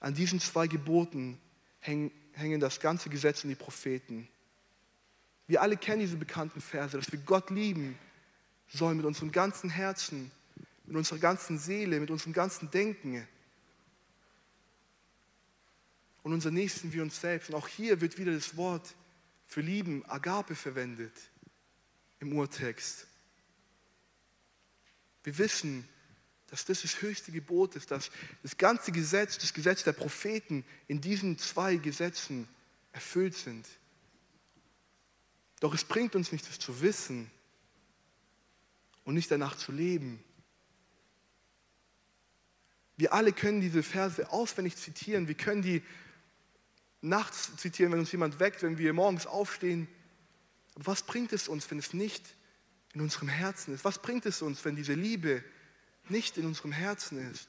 An 0.00 0.14
diesen 0.14 0.38
zwei 0.38 0.68
Geboten 0.68 1.40
hängen 1.80 2.60
das 2.60 2.78
ganze 2.78 3.08
Gesetz 3.08 3.42
und 3.42 3.50
die 3.50 3.56
Propheten. 3.56 4.28
Wir 5.48 5.62
alle 5.62 5.76
kennen 5.76 6.00
diese 6.00 6.16
bekannten 6.16 6.60
Verse, 6.60 6.96
dass 6.96 7.10
wir 7.10 7.18
Gott 7.20 7.50
lieben 7.50 7.98
sollen 8.68 8.98
mit 8.98 9.06
unserem 9.06 9.32
ganzen 9.32 9.70
Herzen, 9.70 10.30
mit 10.84 10.94
unserer 10.94 11.18
ganzen 11.18 11.58
Seele, 11.58 11.98
mit 11.98 12.10
unserem 12.10 12.34
ganzen 12.34 12.70
Denken. 12.70 13.26
Und 16.22 16.34
unser 16.34 16.50
Nächsten 16.50 16.92
wie 16.92 17.00
uns 17.00 17.18
selbst. 17.18 17.48
Und 17.48 17.56
auch 17.56 17.66
hier 17.66 18.02
wird 18.02 18.18
wieder 18.18 18.32
das 18.32 18.58
Wort 18.58 18.94
für 19.46 19.62
Lieben, 19.62 20.04
Agape, 20.06 20.54
verwendet 20.54 21.14
im 22.20 22.36
Urtext. 22.36 23.06
Wir 25.24 25.38
wissen, 25.38 25.88
dass 26.48 26.66
das 26.66 26.82
das 26.82 27.00
höchste 27.00 27.32
Gebot 27.32 27.74
ist, 27.76 27.90
dass 27.90 28.10
das 28.42 28.58
ganze 28.58 28.92
Gesetz, 28.92 29.38
das 29.38 29.54
Gesetz 29.54 29.84
der 29.84 29.92
Propheten 29.92 30.64
in 30.88 31.00
diesen 31.00 31.38
zwei 31.38 31.76
Gesetzen 31.76 32.48
erfüllt 32.92 33.34
sind. 33.34 33.66
Doch 35.60 35.74
es 35.74 35.84
bringt 35.84 36.14
uns 36.14 36.32
nichts, 36.32 36.48
es 36.48 36.58
zu 36.58 36.80
wissen 36.80 37.30
und 39.04 39.14
nicht 39.14 39.30
danach 39.30 39.56
zu 39.56 39.72
leben. 39.72 40.22
Wir 42.96 43.12
alle 43.12 43.32
können 43.32 43.60
diese 43.60 43.82
Verse 43.82 44.30
auswendig 44.30 44.76
zitieren. 44.76 45.28
Wir 45.28 45.36
können 45.36 45.62
die 45.62 45.82
nachts 47.00 47.56
zitieren, 47.56 47.92
wenn 47.92 48.00
uns 48.00 48.12
jemand 48.12 48.40
weckt, 48.40 48.62
wenn 48.62 48.78
wir 48.78 48.92
morgens 48.92 49.26
aufstehen. 49.26 49.88
Aber 50.74 50.86
was 50.88 51.02
bringt 51.04 51.32
es 51.32 51.48
uns, 51.48 51.70
wenn 51.70 51.78
es 51.78 51.92
nicht 51.92 52.24
in 52.94 53.00
unserem 53.00 53.28
Herzen 53.28 53.74
ist? 53.74 53.84
Was 53.84 54.00
bringt 54.00 54.26
es 54.26 54.42
uns, 54.42 54.64
wenn 54.64 54.76
diese 54.76 54.94
Liebe 54.94 55.44
nicht 56.08 56.38
in 56.38 56.46
unserem 56.46 56.72
Herzen 56.72 57.30
ist? 57.30 57.48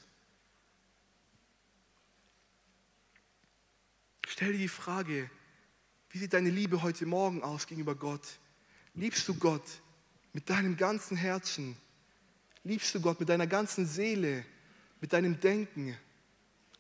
Stell 4.28 4.52
dir 4.52 4.60
die 4.60 4.68
Frage, 4.68 5.30
wie 6.12 6.18
sieht 6.18 6.34
deine 6.34 6.50
Liebe 6.50 6.82
heute 6.82 7.06
Morgen 7.06 7.44
aus 7.44 7.68
gegenüber 7.68 7.96
Gott? 7.96 8.40
Liebst 8.96 9.28
du 9.28 9.36
Gott 9.36 9.64
mit 10.34 10.50
deinem 10.50 10.76
ganzen 10.76 11.16
Herzen? 11.16 11.78
Liebst 12.64 12.94
du 12.96 13.02
Gott 13.02 13.20
mit 13.20 13.30
deiner 13.30 13.46
ganzen 13.46 13.86
Seele, 13.86 14.44
mit 15.02 15.14
deinem 15.14 15.40
Denken? 15.40 15.96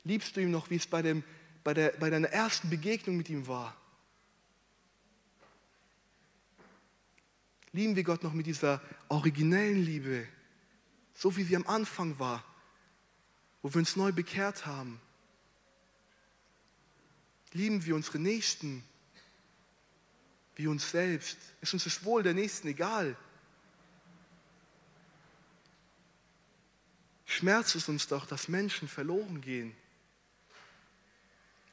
Liebst 0.03 0.35
du 0.35 0.41
ihn 0.41 0.51
noch, 0.51 0.69
wie 0.71 0.77
es 0.77 0.87
bei, 0.87 1.03
dem, 1.03 1.23
bei, 1.63 1.75
der, 1.75 1.91
bei 1.99 2.09
deiner 2.09 2.29
ersten 2.29 2.69
Begegnung 2.69 3.17
mit 3.17 3.29
ihm 3.29 3.45
war? 3.45 3.75
Lieben 7.71 7.95
wir 7.95 8.03
Gott 8.03 8.23
noch 8.23 8.33
mit 8.33 8.47
dieser 8.47 8.81
originellen 9.09 9.85
Liebe, 9.85 10.27
so 11.13 11.35
wie 11.37 11.43
sie 11.43 11.55
am 11.55 11.67
Anfang 11.67 12.17
war, 12.17 12.43
wo 13.61 13.71
wir 13.71 13.77
uns 13.77 13.95
neu 13.95 14.11
bekehrt 14.11 14.65
haben? 14.65 14.99
Lieben 17.53 17.85
wir 17.85 17.95
unsere 17.95 18.17
Nächsten 18.17 18.83
wie 20.59 20.67
uns 20.67 20.91
selbst? 20.91 21.37
Ist 21.61 21.73
uns 21.73 21.85
das 21.85 22.03
Wohl 22.03 22.21
der 22.21 22.33
Nächsten 22.33 22.67
egal? 22.67 23.15
Schmerzt 27.25 27.75
es 27.75 27.87
uns 27.87 28.07
doch, 28.07 28.25
dass 28.25 28.49
Menschen 28.49 28.89
verloren 28.89 29.39
gehen. 29.39 29.73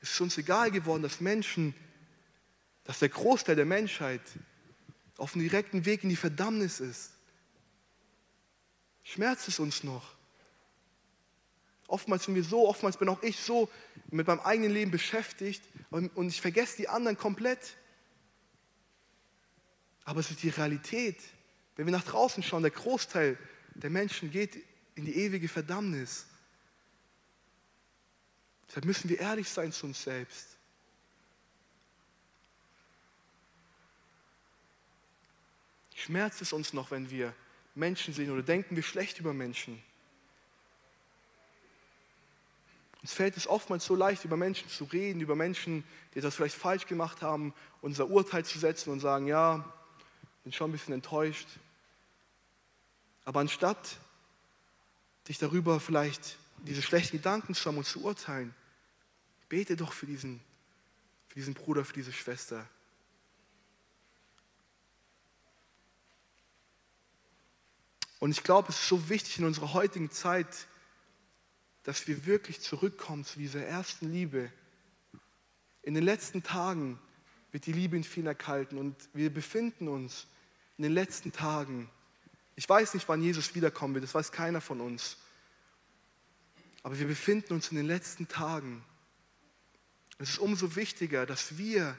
Es 0.00 0.12
ist 0.12 0.20
uns 0.20 0.38
egal 0.38 0.70
geworden, 0.70 1.02
dass 1.02 1.20
Menschen, 1.20 1.74
dass 2.84 3.00
der 3.00 3.08
Großteil 3.08 3.56
der 3.56 3.64
Menschheit 3.64 4.22
auf 5.16 5.32
dem 5.32 5.40
direkten 5.40 5.84
Weg 5.84 6.04
in 6.04 6.10
die 6.10 6.14
Verdammnis 6.14 6.78
ist. 6.78 7.10
Schmerzt 9.02 9.48
es 9.48 9.58
uns 9.58 9.82
noch? 9.82 10.14
Oftmals 11.88 12.22
sind 12.22 12.36
wir 12.36 12.44
so, 12.44 12.68
oftmals 12.68 12.98
bin 12.98 13.08
auch 13.08 13.24
ich 13.24 13.40
so 13.40 13.68
mit 14.12 14.28
meinem 14.28 14.40
eigenen 14.40 14.70
Leben 14.70 14.92
beschäftigt 14.92 15.64
und 15.90 16.28
ich 16.28 16.40
vergesse 16.40 16.76
die 16.76 16.88
anderen 16.88 17.18
komplett. 17.18 17.76
Aber 20.06 20.20
es 20.20 20.30
ist 20.30 20.42
die 20.42 20.48
Realität. 20.48 21.18
Wenn 21.74 21.84
wir 21.84 21.92
nach 21.92 22.04
draußen 22.04 22.42
schauen, 22.42 22.62
der 22.62 22.70
Großteil 22.70 23.36
der 23.74 23.90
Menschen 23.90 24.30
geht 24.30 24.56
in 24.94 25.04
die 25.04 25.16
ewige 25.16 25.48
Verdammnis. 25.48 26.26
Deshalb 28.68 28.86
müssen 28.86 29.10
wir 29.10 29.20
ehrlich 29.20 29.48
sein 29.48 29.72
zu 29.72 29.86
uns 29.86 30.02
selbst. 30.02 30.56
Schmerzt 35.94 36.40
es 36.40 36.52
uns 36.52 36.72
noch, 36.72 36.90
wenn 36.90 37.10
wir 37.10 37.34
Menschen 37.74 38.14
sehen 38.14 38.30
oder 38.30 38.42
denken 38.42 38.76
wir 38.76 38.82
schlecht 38.82 39.18
über 39.18 39.34
Menschen? 39.34 39.82
Uns 43.02 43.12
fällt 43.12 43.36
es 43.36 43.46
oftmals 43.46 43.84
so 43.84 43.94
leicht, 43.94 44.24
über 44.24 44.36
Menschen 44.36 44.68
zu 44.68 44.84
reden, 44.84 45.20
über 45.20 45.36
Menschen, 45.36 45.84
die 46.14 46.20
das 46.20 46.34
vielleicht 46.34 46.56
falsch 46.56 46.86
gemacht 46.86 47.22
haben, 47.22 47.54
unser 47.82 48.08
Urteil 48.08 48.44
zu 48.44 48.58
setzen 48.58 48.90
und 48.90 49.00
sagen, 49.00 49.26
ja, 49.26 49.72
bin 50.46 50.52
schon 50.52 50.68
ein 50.68 50.72
bisschen 50.72 50.94
enttäuscht. 50.94 51.48
Aber 53.24 53.40
anstatt 53.40 53.98
dich 55.26 55.38
darüber 55.38 55.80
vielleicht 55.80 56.38
diese 56.58 56.82
schlechten 56.82 57.16
Gedanken 57.16 57.52
zu 57.52 57.64
haben 57.64 57.78
und 57.78 57.84
zu 57.84 58.04
urteilen, 58.04 58.54
bete 59.48 59.74
doch 59.74 59.92
für 59.92 60.06
diesen, 60.06 60.40
für 61.26 61.34
diesen 61.34 61.54
Bruder, 61.54 61.84
für 61.84 61.94
diese 61.94 62.12
Schwester. 62.12 62.64
Und 68.20 68.30
ich 68.30 68.44
glaube, 68.44 68.68
es 68.68 68.76
ist 68.76 68.86
so 68.86 69.08
wichtig 69.08 69.40
in 69.40 69.46
unserer 69.46 69.72
heutigen 69.72 70.12
Zeit, 70.12 70.68
dass 71.82 72.06
wir 72.06 72.24
wirklich 72.24 72.60
zurückkommen 72.60 73.24
zu 73.24 73.40
dieser 73.40 73.66
ersten 73.66 74.12
Liebe. 74.12 74.52
In 75.82 75.94
den 75.94 76.04
letzten 76.04 76.44
Tagen 76.44 77.00
wird 77.50 77.66
die 77.66 77.72
Liebe 77.72 77.96
in 77.96 78.04
vielen 78.04 78.28
erkalten 78.28 78.78
und 78.78 78.94
wir 79.12 79.34
befinden 79.34 79.88
uns 79.88 80.28
in 80.78 80.82
den 80.82 80.92
letzten 80.92 81.32
Tagen. 81.32 81.88
Ich 82.54 82.68
weiß 82.68 82.94
nicht, 82.94 83.08
wann 83.08 83.22
Jesus 83.22 83.54
wiederkommen 83.54 83.94
wird, 83.94 84.04
das 84.04 84.14
weiß 84.14 84.32
keiner 84.32 84.60
von 84.60 84.80
uns. 84.80 85.16
Aber 86.82 86.98
wir 86.98 87.06
befinden 87.06 87.54
uns 87.54 87.70
in 87.70 87.76
den 87.76 87.86
letzten 87.86 88.28
Tagen. 88.28 88.84
Es 90.18 90.30
ist 90.30 90.38
umso 90.38 90.76
wichtiger, 90.76 91.26
dass 91.26 91.58
wir 91.58 91.96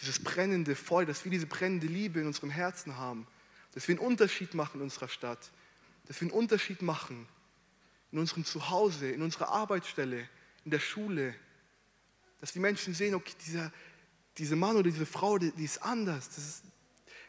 dieses 0.00 0.22
brennende 0.22 0.76
Feuer, 0.76 1.06
dass 1.06 1.24
wir 1.24 1.30
diese 1.30 1.46
brennende 1.46 1.86
Liebe 1.86 2.20
in 2.20 2.26
unserem 2.26 2.50
Herzen 2.50 2.96
haben, 2.96 3.26
dass 3.72 3.88
wir 3.88 3.94
einen 3.94 4.06
Unterschied 4.06 4.54
machen 4.54 4.80
in 4.80 4.82
unserer 4.82 5.08
Stadt, 5.08 5.50
dass 6.06 6.20
wir 6.20 6.28
einen 6.28 6.38
Unterschied 6.38 6.82
machen 6.82 7.26
in 8.12 8.18
unserem 8.18 8.44
Zuhause, 8.44 9.10
in 9.10 9.22
unserer 9.22 9.48
Arbeitsstelle, 9.48 10.28
in 10.64 10.70
der 10.70 10.78
Schule, 10.80 11.34
dass 12.40 12.52
die 12.52 12.60
Menschen 12.60 12.94
sehen, 12.94 13.14
okay, 13.14 13.34
dieser, 13.46 13.72
diese 14.38 14.56
Mann 14.56 14.76
oder 14.76 14.90
diese 14.90 15.06
Frau, 15.06 15.38
die, 15.38 15.52
die 15.52 15.64
ist 15.64 15.82
anders. 15.82 16.28
Ist, 16.36 16.62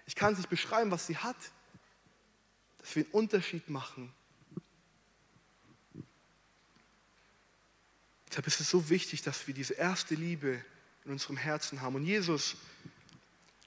ich 0.07 0.15
kann 0.15 0.31
es 0.31 0.39
nicht 0.39 0.49
beschreiben, 0.49 0.89
was 0.89 1.05
sie 1.05 1.17
hat. 1.17 1.35
Dass 2.79 2.95
wir 2.95 3.03
einen 3.03 3.11
Unterschied 3.11 3.69
machen. 3.69 4.11
Deshalb 8.29 8.47
ist 8.47 8.61
es 8.61 8.69
so 8.69 8.89
wichtig, 8.89 9.21
dass 9.21 9.45
wir 9.47 9.53
diese 9.53 9.73
erste 9.73 10.15
Liebe 10.15 10.63
in 11.05 11.11
unserem 11.11 11.37
Herzen 11.37 11.81
haben. 11.81 11.95
Und 11.95 12.05
Jesus 12.05 12.55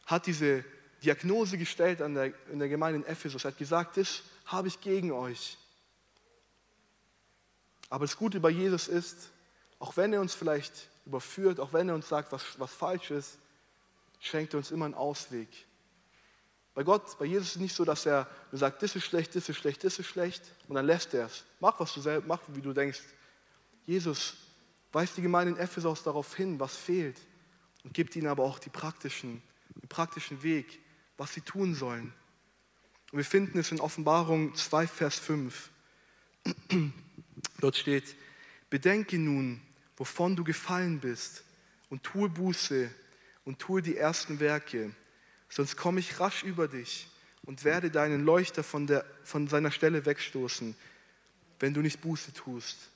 hat 0.06 0.26
diese 0.26 0.64
Diagnose 1.02 1.58
gestellt 1.58 2.02
an 2.02 2.14
der, 2.14 2.32
in 2.50 2.58
der 2.58 2.68
Gemeinde 2.68 3.00
in 3.00 3.06
Ephesus. 3.06 3.44
Er 3.44 3.50
hat 3.52 3.58
gesagt, 3.58 3.96
das 3.96 4.22
habe 4.46 4.68
ich 4.68 4.80
gegen 4.80 5.12
euch. 5.12 5.58
Aber 7.90 8.04
das 8.04 8.16
Gute 8.16 8.40
bei 8.40 8.50
Jesus 8.50 8.88
ist, 8.88 9.30
auch 9.78 9.96
wenn 9.96 10.12
er 10.12 10.20
uns 10.20 10.34
vielleicht 10.34 10.88
überführt, 11.04 11.60
auch 11.60 11.72
wenn 11.72 11.88
er 11.88 11.94
uns 11.94 12.08
sagt, 12.08 12.32
was, 12.32 12.58
was 12.58 12.72
falsch 12.72 13.10
ist, 13.10 13.38
schenkt 14.20 14.54
er 14.54 14.58
uns 14.58 14.70
immer 14.70 14.84
einen 14.84 14.94
Ausweg. 14.94 15.48
Bei 16.74 16.84
Gott, 16.84 17.18
bei 17.18 17.24
Jesus 17.24 17.48
ist 17.48 17.56
es 17.56 17.60
nicht 17.60 17.74
so, 17.74 17.84
dass 17.84 18.06
er 18.06 18.28
sagt, 18.52 18.82
das 18.82 18.94
ist 18.94 19.04
schlecht, 19.04 19.34
das 19.34 19.48
ist 19.48 19.56
schlecht, 19.56 19.82
das 19.82 19.98
ist 19.98 20.06
schlecht 20.06 20.42
und 20.68 20.76
dann 20.76 20.86
lässt 20.86 21.12
er 21.14 21.26
es. 21.26 21.44
Mach, 21.58 21.78
was 21.80 21.92
du 21.92 22.00
selbst, 22.00 22.28
mach, 22.28 22.40
wie 22.48 22.62
du 22.62 22.72
denkst. 22.72 23.00
Jesus 23.86 24.36
weist 24.92 25.16
die 25.16 25.22
Gemeinde 25.22 25.54
in 25.54 25.58
Ephesus 25.58 26.02
darauf 26.02 26.34
hin, 26.34 26.60
was 26.60 26.76
fehlt 26.76 27.20
und 27.82 27.92
gibt 27.92 28.14
ihnen 28.14 28.28
aber 28.28 28.44
auch 28.44 28.58
die 28.58 28.70
praktischen, 28.70 29.42
den 29.74 29.88
praktischen 29.88 30.42
Weg, 30.42 30.80
was 31.16 31.34
sie 31.34 31.40
tun 31.40 31.74
sollen. 31.74 32.12
Und 33.10 33.18
wir 33.18 33.24
finden 33.24 33.58
es 33.58 33.72
in 33.72 33.80
Offenbarung 33.80 34.54
2, 34.54 34.86
Vers 34.86 35.18
5. 35.18 35.70
Dort 37.60 37.76
steht, 37.76 38.14
bedenke 38.70 39.18
nun, 39.18 39.60
wovon 39.96 40.36
du 40.36 40.44
gefallen 40.44 41.00
bist 41.00 41.44
und 41.88 42.04
tue 42.04 42.28
Buße 42.28 42.90
und 43.44 43.58
tue 43.58 43.82
die 43.82 43.96
ersten 43.96 44.38
Werke 44.38 44.94
sonst 45.50 45.76
komme 45.76 46.00
ich 46.00 46.18
rasch 46.20 46.42
über 46.42 46.68
dich 46.68 47.08
und 47.42 47.64
werde 47.64 47.90
deinen 47.90 48.24
Leuchter 48.24 48.62
von, 48.62 48.86
der, 48.86 49.04
von 49.24 49.48
seiner 49.48 49.70
Stelle 49.70 50.06
wegstoßen, 50.06 50.74
wenn 51.58 51.74
du 51.74 51.80
nicht 51.80 52.00
Buße 52.00 52.32
tust. 52.32 52.90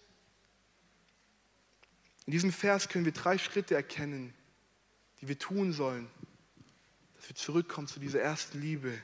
In 2.27 2.31
diesem 2.31 2.53
Vers 2.53 2.89
können 2.89 3.05
wir 3.05 3.13
drei 3.13 3.37
Schritte 3.37 3.75
erkennen, 3.75 4.33
die 5.21 5.29
wir 5.29 5.39
tun 5.39 5.73
sollen, 5.73 6.09
dass 7.17 7.29
wir 7.29 7.37
zurückkommen 7.37 7.89
zu 7.89 8.01
dieser 8.01 8.21
ersten 8.21 8.61
Liebe. 8.61 8.97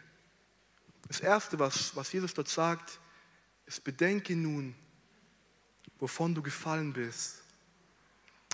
Das 1.08 1.20
Erste, 1.20 1.58
was, 1.58 1.94
was 1.96 2.12
Jesus 2.12 2.32
dort 2.32 2.48
sagt, 2.48 2.98
ist, 3.66 3.84
bedenke 3.84 4.34
nun, 4.36 4.74
wovon 5.98 6.34
du 6.34 6.42
gefallen 6.42 6.92
bist. 6.92 7.42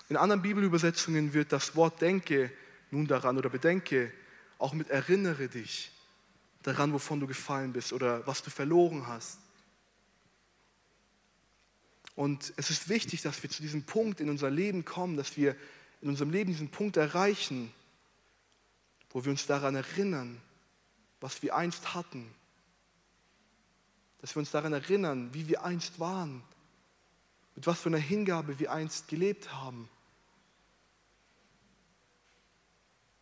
In 0.09 0.17
anderen 0.17 0.41
Bibelübersetzungen 0.41 1.33
wird 1.33 1.51
das 1.51 1.75
Wort 1.75 2.01
denke 2.01 2.51
nun 2.91 3.07
daran 3.07 3.37
oder 3.37 3.49
bedenke 3.49 4.11
auch 4.57 4.73
mit 4.73 4.89
erinnere 4.89 5.47
dich 5.47 5.91
daran, 6.63 6.93
wovon 6.93 7.19
du 7.19 7.27
gefallen 7.27 7.73
bist 7.73 7.93
oder 7.93 8.25
was 8.27 8.43
du 8.43 8.49
verloren 8.49 9.07
hast. 9.07 9.39
Und 12.15 12.51
es 12.57 12.71
ist 12.71 12.89
wichtig, 12.89 13.21
dass 13.21 13.43
wir 13.43 13.49
zu 13.49 13.61
diesem 13.61 13.83
Punkt 13.83 14.19
in 14.19 14.29
unser 14.29 14.49
Leben 14.49 14.83
kommen, 14.83 15.17
dass 15.17 15.37
wir 15.37 15.55
in 16.01 16.09
unserem 16.09 16.31
Leben 16.31 16.51
diesen 16.51 16.69
Punkt 16.69 16.97
erreichen, 16.97 17.71
wo 19.11 19.23
wir 19.23 19.31
uns 19.31 19.45
daran 19.45 19.75
erinnern, 19.75 20.41
was 21.21 21.41
wir 21.41 21.55
einst 21.55 21.93
hatten. 21.93 22.29
Dass 24.19 24.35
wir 24.35 24.39
uns 24.39 24.51
daran 24.51 24.73
erinnern, 24.73 25.33
wie 25.33 25.47
wir 25.47 25.63
einst 25.63 25.99
waren, 25.99 26.41
mit 27.55 27.67
was 27.67 27.81
für 27.81 27.89
einer 27.89 27.97
Hingabe 27.97 28.59
wir 28.59 28.71
einst 28.71 29.07
gelebt 29.07 29.53
haben. 29.53 29.87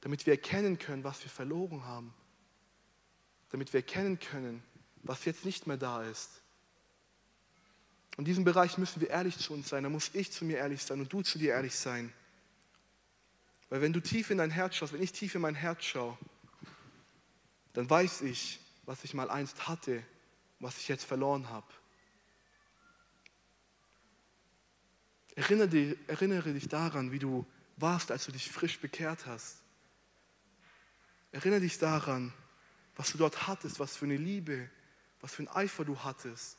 Damit 0.05 0.27
wir 0.27 0.33
erkennen 0.33 0.77
können, 0.77 1.03
was 1.03 1.23
wir 1.23 1.31
verloren 1.31 1.83
haben, 1.83 2.13
damit 3.49 3.73
wir 3.73 3.79
erkennen 3.79 4.19
können, 4.19 4.61
was 5.01 5.25
jetzt 5.25 5.45
nicht 5.45 5.65
mehr 5.65 5.77
da 5.77 6.03
ist. 6.03 6.43
In 8.15 8.23
diesem 8.23 8.43
Bereich 8.43 8.77
müssen 8.77 9.01
wir 9.01 9.09
ehrlich 9.09 9.35
zu 9.35 9.51
uns 9.51 9.67
sein, 9.67 9.81
da 9.81 9.89
muss 9.89 10.11
ich 10.13 10.31
zu 10.31 10.45
mir 10.45 10.57
ehrlich 10.57 10.83
sein 10.83 10.99
und 10.99 11.11
du 11.11 11.23
zu 11.23 11.39
dir 11.39 11.53
ehrlich 11.53 11.75
sein. 11.75 12.13
Weil 13.69 13.81
wenn 13.81 13.93
du 13.93 13.99
tief 13.99 14.29
in 14.29 14.37
dein 14.37 14.51
Herz 14.51 14.75
schaust, 14.75 14.93
wenn 14.93 15.01
ich 15.01 15.11
tief 15.11 15.33
in 15.33 15.41
mein 15.41 15.55
Herz 15.55 15.83
schaue, 15.83 16.15
dann 17.73 17.89
weiß 17.89 18.21
ich, 18.21 18.59
was 18.85 19.03
ich 19.05 19.15
mal 19.15 19.31
einst 19.31 19.67
hatte, 19.67 20.03
was 20.59 20.77
ich 20.77 20.87
jetzt 20.87 21.05
verloren 21.05 21.49
habe. 21.49 21.65
Erinnere 25.33 25.97
erinnere 26.05 26.53
dich 26.53 26.67
daran, 26.67 27.11
wie 27.11 27.17
du 27.17 27.43
warst, 27.77 28.11
als 28.11 28.25
du 28.25 28.31
dich 28.31 28.51
frisch 28.51 28.79
bekehrt 28.79 29.25
hast. 29.25 29.64
Erinnere 31.35 31.59
dich 31.59 31.77
daran, 31.77 32.31
was 32.95 33.11
du 33.11 33.17
dort 33.17 33.45
hattest, 33.45 33.77
was 33.81 33.97
für 33.97 34.05
eine 34.05 34.15
Liebe, 34.15 34.69
was 35.19 35.33
für 35.33 35.43
ein 35.43 35.49
Eifer 35.49 35.83
du 35.83 35.99
hattest. 35.99 36.55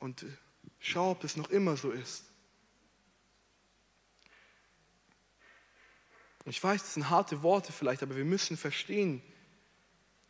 Und 0.00 0.26
schau, 0.80 1.12
ob 1.12 1.22
es 1.22 1.36
noch 1.36 1.48
immer 1.50 1.76
so 1.76 1.92
ist. 1.92 2.24
ich 6.44 6.64
weiß, 6.64 6.80
das 6.80 6.94
sind 6.94 7.08
harte 7.08 7.42
Worte 7.44 7.72
vielleicht, 7.72 8.02
aber 8.02 8.16
wir 8.16 8.24
müssen 8.24 8.56
verstehen, 8.56 9.22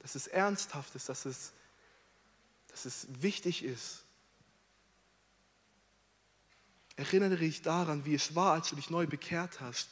dass 0.00 0.14
es 0.14 0.26
ernsthaft 0.26 0.94
ist, 0.94 1.08
dass 1.08 1.24
es, 1.24 1.54
dass 2.66 2.84
es 2.84 3.06
wichtig 3.22 3.64
ist. 3.64 4.04
Erinnere 6.96 7.38
dich 7.38 7.62
daran, 7.62 8.04
wie 8.04 8.14
es 8.14 8.34
war, 8.34 8.52
als 8.52 8.68
du 8.68 8.76
dich 8.76 8.90
neu 8.90 9.06
bekehrt 9.06 9.60
hast. 9.60 9.88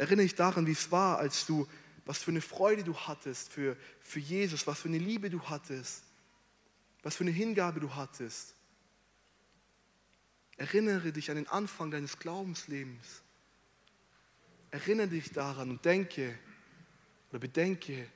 Erinnere 0.00 0.24
dich 0.24 0.34
daran, 0.34 0.66
wie 0.66 0.72
es 0.72 0.90
war, 0.90 1.18
als 1.18 1.44
du, 1.44 1.68
was 2.06 2.22
für 2.22 2.30
eine 2.30 2.40
Freude 2.40 2.82
du 2.82 2.96
hattest 2.96 3.52
für, 3.52 3.76
für 4.00 4.18
Jesus, 4.18 4.66
was 4.66 4.80
für 4.80 4.88
eine 4.88 4.96
Liebe 4.96 5.28
du 5.28 5.42
hattest, 5.42 6.04
was 7.02 7.16
für 7.16 7.24
eine 7.24 7.32
Hingabe 7.32 7.80
du 7.80 7.94
hattest. 7.94 8.54
Erinnere 10.56 11.12
dich 11.12 11.28
an 11.28 11.36
den 11.36 11.48
Anfang 11.48 11.90
deines 11.90 12.18
Glaubenslebens. 12.18 13.20
Erinnere 14.70 15.08
dich 15.08 15.32
daran 15.32 15.68
und 15.68 15.84
denke 15.84 16.38
oder 17.28 17.38
bedenke, 17.38 18.08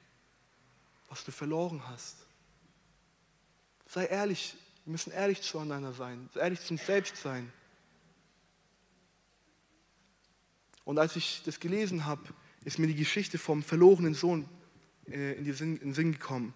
was 1.10 1.22
du 1.22 1.32
verloren 1.32 1.86
hast. 1.86 2.16
Sei 3.88 4.06
ehrlich, 4.06 4.56
wir 4.86 4.92
müssen 4.92 5.12
ehrlich 5.12 5.42
zueinander 5.42 5.92
sein, 5.92 6.30
ehrlich 6.34 6.62
zu 6.62 6.72
uns 6.72 6.86
selbst 6.86 7.18
sein. 7.18 7.52
Und 10.84 10.98
als 10.98 11.16
ich 11.16 11.42
das 11.44 11.60
gelesen 11.60 12.04
habe, 12.04 12.22
ist 12.64 12.78
mir 12.78 12.86
die 12.86 12.94
Geschichte 12.94 13.38
vom 13.38 13.62
verlorenen 13.62 14.14
Sohn 14.14 14.48
äh, 15.06 15.32
in 15.32 15.44
den 15.44 15.54
Sinn, 15.54 15.76
in 15.76 15.88
den 15.88 15.94
Sinn 15.94 16.12
gekommen. 16.12 16.54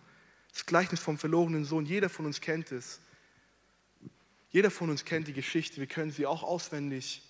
Das 0.52 0.66
Gleichnis 0.66 1.00
vom 1.00 1.18
verlorenen 1.18 1.64
Sohn, 1.64 1.86
jeder 1.86 2.08
von 2.08 2.26
uns 2.26 2.40
kennt 2.40 2.72
es. 2.72 3.00
Jeder 4.50 4.70
von 4.70 4.88
uns 4.90 5.04
kennt 5.04 5.28
die 5.28 5.34
Geschichte, 5.34 5.76
wir 5.76 5.86
können 5.86 6.10
sie 6.10 6.26
auch 6.26 6.42
auswendig. 6.42 7.22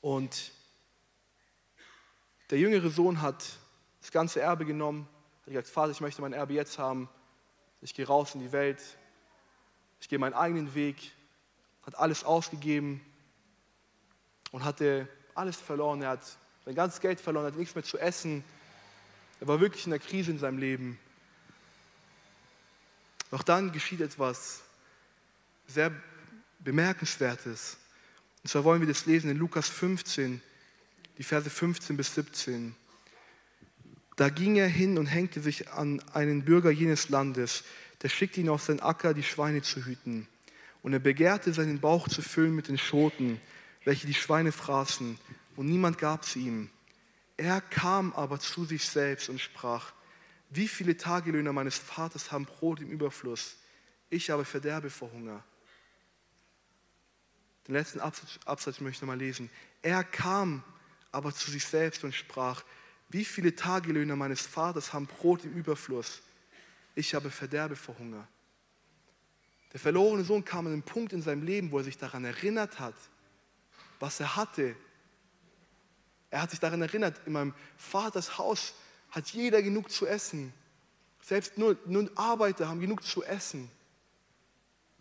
Und 0.00 0.52
der 2.50 2.58
jüngere 2.58 2.90
Sohn 2.90 3.22
hat 3.22 3.58
das 4.00 4.10
ganze 4.10 4.40
Erbe 4.40 4.64
genommen. 4.64 5.08
Hat 5.40 5.46
gesagt, 5.46 5.68
Vater, 5.68 5.92
ich 5.92 6.00
möchte 6.00 6.20
mein 6.20 6.32
Erbe 6.32 6.52
jetzt 6.52 6.78
haben. 6.78 7.08
Ich 7.80 7.94
gehe 7.94 8.06
raus 8.06 8.34
in 8.34 8.40
die 8.40 8.52
Welt. 8.52 8.82
Ich 10.00 10.08
gehe 10.08 10.18
meinen 10.18 10.34
eigenen 10.34 10.74
Weg. 10.74 11.12
Hat 11.82 11.96
alles 11.96 12.24
ausgegeben 12.24 13.00
und 14.54 14.64
hatte 14.64 15.08
alles 15.34 15.56
verloren. 15.56 16.00
Er 16.00 16.10
hat 16.10 16.24
sein 16.64 16.76
ganzes 16.76 17.00
Geld 17.00 17.20
verloren, 17.20 17.44
hat 17.44 17.56
nichts 17.56 17.74
mehr 17.74 17.82
zu 17.82 17.98
essen. 17.98 18.44
Er 19.40 19.48
war 19.48 19.58
wirklich 19.58 19.84
in 19.84 19.90
der 19.90 19.98
Krise 19.98 20.30
in 20.30 20.38
seinem 20.38 20.58
Leben. 20.58 20.96
Doch 23.32 23.42
dann 23.42 23.72
geschieht 23.72 24.00
etwas 24.00 24.60
sehr 25.66 25.90
Bemerkenswertes. 26.60 27.78
Und 28.44 28.48
zwar 28.48 28.62
wollen 28.62 28.80
wir 28.80 28.86
das 28.86 29.06
lesen 29.06 29.28
in 29.28 29.38
Lukas 29.38 29.68
15, 29.68 30.40
die 31.18 31.24
Verse 31.24 31.50
15 31.50 31.96
bis 31.96 32.14
17. 32.14 32.76
Da 34.14 34.28
ging 34.28 34.54
er 34.54 34.68
hin 34.68 34.98
und 34.98 35.06
hängte 35.06 35.40
sich 35.40 35.72
an 35.72 36.00
einen 36.12 36.44
Bürger 36.44 36.70
jenes 36.70 37.08
Landes, 37.08 37.64
der 38.02 38.08
schickte 38.08 38.40
ihn 38.40 38.48
auf 38.48 38.62
seinen 38.62 38.78
Acker, 38.78 39.14
die 39.14 39.24
Schweine 39.24 39.62
zu 39.62 39.84
hüten. 39.84 40.28
Und 40.84 40.92
er 40.92 41.00
begehrte, 41.00 41.52
seinen 41.52 41.80
Bauch 41.80 42.06
zu 42.06 42.22
füllen 42.22 42.54
mit 42.54 42.68
den 42.68 42.78
Schoten, 42.78 43.40
welche 43.84 44.06
die 44.06 44.14
Schweine 44.14 44.52
fraßen, 44.52 45.18
und 45.56 45.66
niemand 45.66 45.98
gab 45.98 46.24
sie 46.24 46.46
ihm. 46.46 46.70
Er 47.36 47.60
kam 47.60 48.12
aber 48.12 48.40
zu 48.40 48.64
sich 48.64 48.84
selbst 48.84 49.28
und 49.28 49.40
sprach, 49.40 49.92
wie 50.50 50.68
viele 50.68 50.96
Tagelöhner 50.96 51.52
meines 51.52 51.76
Vaters 51.78 52.32
haben 52.32 52.44
Brot 52.44 52.80
im 52.80 52.90
Überfluss, 52.90 53.56
ich 54.10 54.32
aber 54.32 54.44
verderbe 54.44 54.90
vor 54.90 55.10
Hunger. 55.12 55.42
Den 57.66 57.74
letzten 57.74 58.00
Absatz, 58.00 58.38
Absatz 58.44 58.80
möchte 58.80 58.98
ich 58.98 59.02
nochmal 59.02 59.18
lesen. 59.18 59.50
Er 59.82 60.04
kam 60.04 60.62
aber 61.12 61.32
zu 61.32 61.50
sich 61.50 61.64
selbst 61.64 62.04
und 62.04 62.14
sprach, 62.14 62.62
wie 63.08 63.24
viele 63.24 63.54
Tagelöhner 63.54 64.16
meines 64.16 64.42
Vaters 64.42 64.92
haben 64.92 65.06
Brot 65.06 65.44
im 65.44 65.54
Überfluss, 65.54 66.22
ich 66.94 67.14
habe 67.14 67.30
Verderbe 67.30 67.76
vor 67.76 67.98
Hunger. 67.98 68.26
Der 69.72 69.80
verlorene 69.80 70.24
Sohn 70.24 70.44
kam 70.44 70.66
an 70.66 70.72
einen 70.72 70.82
Punkt 70.82 71.12
in 71.12 71.22
seinem 71.22 71.42
Leben, 71.42 71.72
wo 71.72 71.78
er 71.78 71.84
sich 71.84 71.98
daran 71.98 72.24
erinnert 72.24 72.78
hat, 72.78 72.94
was 74.04 74.20
er 74.20 74.36
hatte. 74.36 74.76
Er 76.28 76.42
hat 76.42 76.50
sich 76.50 76.60
daran 76.60 76.82
erinnert, 76.82 77.26
in 77.26 77.32
meinem 77.32 77.54
Vaters 77.78 78.36
Haus 78.36 78.74
hat 79.10 79.30
jeder 79.30 79.62
genug 79.62 79.90
zu 79.90 80.06
essen. 80.06 80.52
Selbst 81.22 81.56
nur, 81.56 81.78
nur 81.86 82.10
Arbeiter 82.14 82.68
haben 82.68 82.80
genug 82.80 83.02
zu 83.02 83.24
essen. 83.24 83.70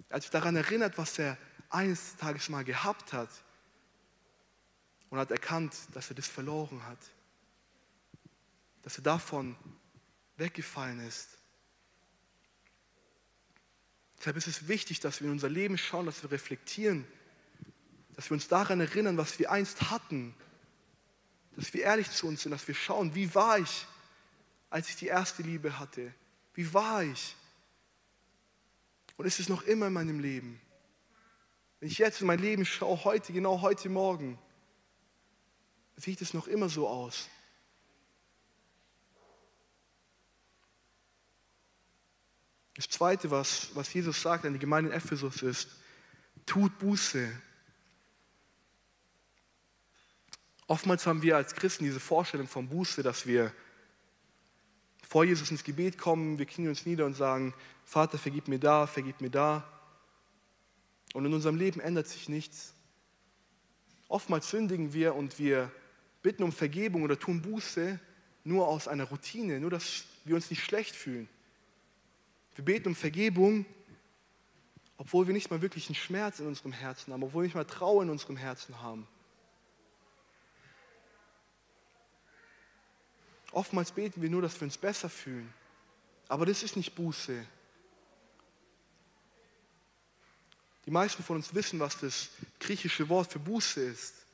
Er 0.07 0.15
hat 0.15 0.21
sich 0.21 0.31
daran 0.31 0.55
erinnert, 0.55 0.97
was 0.97 1.19
er 1.19 1.37
eines 1.69 2.15
Tages 2.15 2.47
mal 2.47 2.63
gehabt 2.63 3.11
hat 3.11 3.29
und 5.09 5.19
hat 5.19 5.31
erkannt, 5.31 5.75
dass 5.91 6.09
er 6.09 6.15
das 6.15 6.27
verloren 6.27 6.81
hat, 6.85 6.99
dass 8.83 8.97
er 8.97 9.03
davon 9.03 9.57
weggefallen 10.37 11.05
ist. 11.05 11.27
Deshalb 14.17 14.37
ist 14.37 14.47
es 14.47 14.69
wichtig, 14.69 15.01
dass 15.01 15.19
wir 15.19 15.27
in 15.27 15.33
unser 15.33 15.49
Leben 15.49 15.77
schauen, 15.77 16.05
dass 16.05 16.23
wir 16.23 16.31
reflektieren, 16.31 17.05
dass 18.15 18.29
wir 18.29 18.35
uns 18.35 18.47
daran 18.47 18.79
erinnern, 18.79 19.17
was 19.17 19.39
wir 19.39 19.51
einst 19.51 19.89
hatten, 19.91 20.35
dass 21.55 21.73
wir 21.73 21.83
ehrlich 21.83 22.09
zu 22.11 22.27
uns 22.27 22.43
sind, 22.43 22.51
dass 22.51 22.67
wir 22.67 22.75
schauen, 22.75 23.13
wie 23.15 23.33
war 23.35 23.59
ich, 23.59 23.85
als 24.69 24.89
ich 24.89 24.95
die 24.95 25.07
erste 25.07 25.43
Liebe 25.43 25.79
hatte? 25.79 26.13
Wie 26.53 26.73
war 26.73 27.03
ich? 27.03 27.35
Und 29.17 29.25
ist 29.25 29.39
es 29.39 29.49
noch 29.49 29.63
immer 29.63 29.87
in 29.87 29.93
meinem 29.93 30.19
Leben? 30.19 30.59
Wenn 31.79 31.89
ich 31.89 31.97
jetzt 31.97 32.21
in 32.21 32.27
mein 32.27 32.39
Leben 32.39 32.65
schaue, 32.65 33.03
heute, 33.03 33.33
genau 33.33 33.61
heute 33.61 33.89
Morgen, 33.89 34.39
sieht 35.97 36.21
es 36.21 36.33
noch 36.33 36.47
immer 36.47 36.69
so 36.69 36.87
aus. 36.87 37.29
Das 42.75 42.89
Zweite, 42.89 43.29
was, 43.29 43.75
was 43.75 43.93
Jesus 43.93 44.21
sagt 44.21 44.45
an 44.45 44.53
die 44.53 44.59
Gemeinde 44.59 44.89
in 44.89 44.97
Ephesus 44.97 45.43
ist, 45.43 45.69
tut 46.45 46.79
Buße. 46.79 47.31
Oftmals 50.73 51.05
haben 51.05 51.21
wir 51.21 51.37
als 51.37 51.53
Christen 51.53 51.83
diese 51.83 51.99
Vorstellung 51.99 52.47
von 52.47 52.67
Buße, 52.67 53.03
dass 53.03 53.27
wir 53.27 53.53
vor 55.07 55.23
Jesus 55.23 55.51
ins 55.51 55.63
Gebet 55.63 55.99
kommen, 55.99 56.39
wir 56.39 56.47
knien 56.47 56.67
uns 56.69 56.87
nieder 56.87 57.05
und 57.05 57.13
sagen, 57.13 57.53
Vater, 57.85 58.17
vergib 58.17 58.47
mir 58.47 58.57
da, 58.57 58.87
vergib 58.87 59.21
mir 59.21 59.29
da. 59.29 59.71
Und 61.13 61.25
in 61.25 61.33
unserem 61.35 61.57
Leben 61.57 61.79
ändert 61.79 62.07
sich 62.07 62.27
nichts. 62.27 62.73
Oftmals 64.07 64.49
sündigen 64.49 64.93
wir 64.93 65.13
und 65.13 65.37
wir 65.37 65.71
bitten 66.23 66.41
um 66.41 66.51
Vergebung 66.51 67.03
oder 67.03 67.19
tun 67.19 67.43
Buße 67.43 67.99
nur 68.43 68.67
aus 68.67 68.87
einer 68.87 69.03
Routine, 69.03 69.59
nur 69.59 69.69
dass 69.69 70.05
wir 70.25 70.33
uns 70.33 70.49
nicht 70.49 70.63
schlecht 70.63 70.95
fühlen. 70.95 71.29
Wir 72.55 72.65
beten 72.65 72.87
um 72.87 72.95
Vergebung, 72.95 73.67
obwohl 74.97 75.27
wir 75.27 75.35
nicht 75.35 75.51
mal 75.51 75.61
wirklich 75.61 75.87
einen 75.87 75.95
Schmerz 75.95 76.39
in 76.39 76.47
unserem 76.47 76.71
Herzen 76.71 77.13
haben, 77.13 77.21
obwohl 77.21 77.43
wir 77.43 77.47
nicht 77.47 77.55
mal 77.55 77.63
Trauer 77.63 78.01
in 78.01 78.09
unserem 78.09 78.37
Herzen 78.37 78.81
haben. 78.81 79.07
Oftmals 83.53 83.91
beten 83.91 84.21
wir 84.21 84.29
nur, 84.29 84.41
dass 84.41 84.59
wir 84.59 84.65
uns 84.65 84.77
besser 84.77 85.09
fühlen. 85.09 85.53
Aber 86.27 86.45
das 86.45 86.63
ist 86.63 86.75
nicht 86.75 86.95
Buße. 86.95 87.45
Die 90.85 90.91
meisten 90.91 91.23
von 91.23 91.37
uns 91.37 91.53
wissen, 91.53 91.79
was 91.79 91.97
das 91.99 92.29
griechische 92.59 93.07
Wort 93.07 93.31
für 93.31 93.39
Buße 93.39 93.81
ist. 93.81 94.25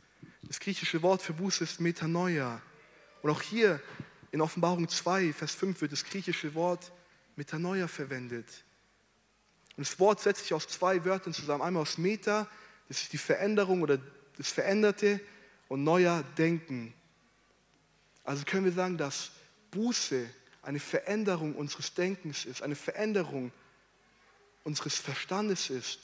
Das 0.43 0.60
griechische 0.60 1.01
Wort 1.03 1.21
für 1.21 1.34
Buße 1.34 1.63
ist 1.63 1.79
Metanoia. 1.79 2.62
Und 3.21 3.29
auch 3.29 3.41
hier 3.41 3.82
in 4.32 4.41
Offenbarung 4.41 4.88
2, 4.88 5.34
Vers 5.34 5.53
5 5.53 5.82
wird 5.82 5.91
das 5.91 6.03
griechische 6.05 6.53
Wort 6.55 6.91
Metanoia 7.36 7.88
verwendet. 7.88 8.47
Und 9.77 9.88
das 9.88 9.99
Wort 9.99 10.21
setzt 10.21 10.43
sich 10.43 10.53
aus 10.53 10.67
zwei 10.67 11.03
Wörtern 11.05 11.34
zusammen. 11.34 11.62
Einmal 11.62 11.84
aus 11.84 11.97
Meta, 11.97 12.49
das 12.88 13.01
ist 13.01 13.13
die 13.13 13.17
Veränderung 13.17 13.82
oder 13.82 13.99
das 14.38 14.49
Veränderte, 14.49 15.19
und 15.69 15.84
neuer 15.84 16.23
Denken. 16.38 16.93
Also 18.23 18.43
können 18.45 18.65
wir 18.65 18.71
sagen, 18.71 18.97
dass 18.97 19.32
Buße 19.71 20.29
eine 20.62 20.79
Veränderung 20.79 21.55
unseres 21.55 21.93
Denkens 21.93 22.45
ist, 22.45 22.62
eine 22.62 22.75
Veränderung 22.75 23.51
unseres 24.63 24.95
Verstandes 24.95 25.69
ist. 25.69 25.99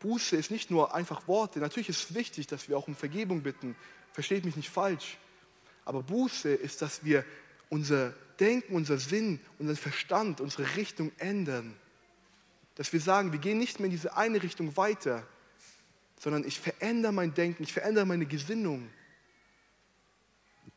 Buße 0.00 0.36
ist 0.36 0.50
nicht 0.50 0.70
nur 0.70 0.94
einfach 0.94 1.28
Worte. 1.28 1.60
Natürlich 1.60 1.88
ist 1.88 2.10
es 2.10 2.14
wichtig, 2.14 2.48
dass 2.48 2.68
wir 2.68 2.76
auch 2.76 2.88
um 2.88 2.96
Vergebung 2.96 3.42
bitten. 3.42 3.76
Versteht 4.12 4.44
mich 4.44 4.56
nicht 4.56 4.68
falsch. 4.68 5.16
Aber 5.84 6.02
Buße 6.02 6.52
ist, 6.52 6.82
dass 6.82 7.04
wir 7.04 7.24
unser 7.70 8.10
Denken, 8.40 8.74
unser 8.74 8.98
Sinn, 8.98 9.40
unseren 9.58 9.76
Verstand, 9.76 10.40
unsere 10.40 10.76
Richtung 10.76 11.12
ändern. 11.18 11.76
Dass 12.74 12.92
wir 12.92 13.00
sagen, 13.00 13.32
wir 13.32 13.38
gehen 13.38 13.58
nicht 13.58 13.78
mehr 13.78 13.86
in 13.86 13.92
diese 13.92 14.16
eine 14.16 14.42
Richtung 14.42 14.76
weiter, 14.76 15.26
sondern 16.18 16.44
ich 16.44 16.58
verändere 16.58 17.12
mein 17.12 17.34
Denken, 17.34 17.62
ich 17.62 17.72
verändere 17.72 18.06
meine 18.06 18.26
Gesinnung 18.26 18.90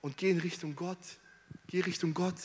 und 0.01 0.17
gehe 0.17 0.31
in 0.31 0.39
Richtung 0.39 0.75
Gott. 0.75 0.97
Gehe 1.67 1.85
Richtung 1.85 2.13
Gott. 2.13 2.35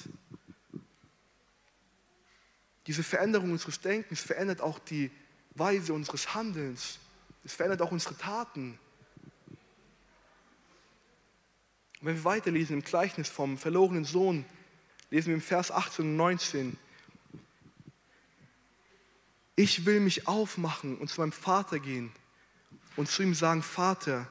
Diese 2.86 3.02
Veränderung 3.02 3.52
unseres 3.52 3.80
Denkens 3.80 4.20
verändert 4.20 4.60
auch 4.60 4.78
die 4.78 5.10
Weise 5.54 5.92
unseres 5.92 6.34
Handelns. 6.34 6.98
Es 7.44 7.54
verändert 7.54 7.82
auch 7.82 7.92
unsere 7.92 8.16
Taten. 8.16 8.78
Und 12.00 12.06
wenn 12.06 12.16
wir 12.16 12.24
weiterlesen 12.24 12.76
im 12.76 12.82
Gleichnis 12.82 13.28
vom 13.28 13.58
verlorenen 13.58 14.04
Sohn, 14.04 14.44
lesen 15.10 15.28
wir 15.28 15.34
im 15.34 15.42
Vers 15.42 15.70
18 15.70 16.04
und 16.04 16.16
19. 16.16 16.78
Ich 19.56 19.84
will 19.84 20.00
mich 20.00 20.26
aufmachen 20.26 20.96
und 20.96 21.08
zu 21.08 21.20
meinem 21.20 21.32
Vater 21.32 21.78
gehen 21.78 22.10
und 22.96 23.08
zu 23.08 23.22
ihm 23.22 23.34
sagen, 23.34 23.62
Vater, 23.62 24.26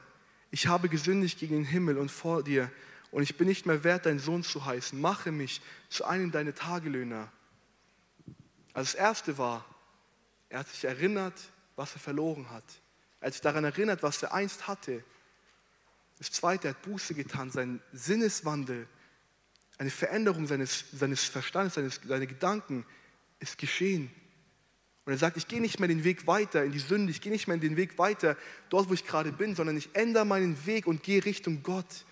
ich 0.50 0.66
habe 0.66 0.88
gesündigt 0.88 1.38
gegen 1.38 1.54
den 1.54 1.64
Himmel 1.64 1.98
und 1.98 2.10
vor 2.10 2.42
dir 2.42 2.70
und 3.10 3.22
ich 3.22 3.36
bin 3.36 3.48
nicht 3.48 3.66
mehr 3.66 3.82
wert, 3.82 4.06
dein 4.06 4.18
Sohn 4.18 4.42
zu 4.42 4.64
heißen. 4.64 5.00
Mache 5.00 5.32
mich 5.32 5.60
zu 5.88 6.04
einem 6.04 6.30
deiner 6.30 6.54
Tagelöhner. 6.54 7.30
Also 8.72 8.92
das 8.92 8.94
Erste 8.94 9.38
war, 9.38 9.64
er 10.48 10.60
hat 10.60 10.68
sich 10.68 10.84
erinnert, 10.84 11.34
was 11.76 11.94
er 11.94 12.00
verloren 12.00 12.50
hat. 12.50 12.64
Er 13.20 13.26
hat 13.26 13.32
sich 13.32 13.42
daran 13.42 13.64
erinnert, 13.64 14.02
was 14.02 14.22
er 14.22 14.32
einst 14.32 14.68
hatte. 14.68 15.04
Das 16.18 16.30
Zweite, 16.30 16.68
er 16.68 16.74
hat 16.74 16.82
Buße 16.82 17.14
getan, 17.14 17.50
sein 17.50 17.80
Sinneswandel, 17.92 18.86
eine 19.78 19.90
Veränderung 19.90 20.46
seines, 20.46 20.84
seines 20.92 21.24
Verstandes, 21.24 21.74
seines, 21.74 22.00
seine 22.06 22.26
Gedanken 22.26 22.84
ist 23.38 23.58
geschehen. 23.58 24.10
Und 25.04 25.12
er 25.14 25.18
sagt, 25.18 25.38
ich 25.38 25.48
gehe 25.48 25.60
nicht 25.60 25.80
mehr 25.80 25.88
den 25.88 26.04
Weg 26.04 26.26
weiter 26.26 26.64
in 26.64 26.72
die 26.72 26.78
Sünde, 26.78 27.10
ich 27.10 27.20
gehe 27.20 27.32
nicht 27.32 27.48
mehr 27.48 27.56
den 27.56 27.76
Weg 27.76 27.98
weiter 27.98 28.36
dort, 28.68 28.90
wo 28.90 28.94
ich 28.94 29.06
gerade 29.06 29.32
bin, 29.32 29.56
sondern 29.56 29.76
ich 29.76 29.88
ändere 29.94 30.26
meinen 30.26 30.66
Weg 30.66 30.86
und 30.86 31.02
gehe 31.02 31.24
Richtung 31.24 31.62
Gott. 31.62 32.04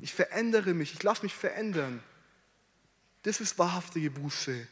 Ich 0.00 0.12
verändere 0.12 0.74
mich, 0.74 0.94
ich 0.94 1.02
lasse 1.02 1.22
mich 1.22 1.34
verändern. 1.34 2.02
Das 3.22 3.40
ist 3.40 3.58
wahrhaftige 3.58 4.10
Buße. 4.10 4.66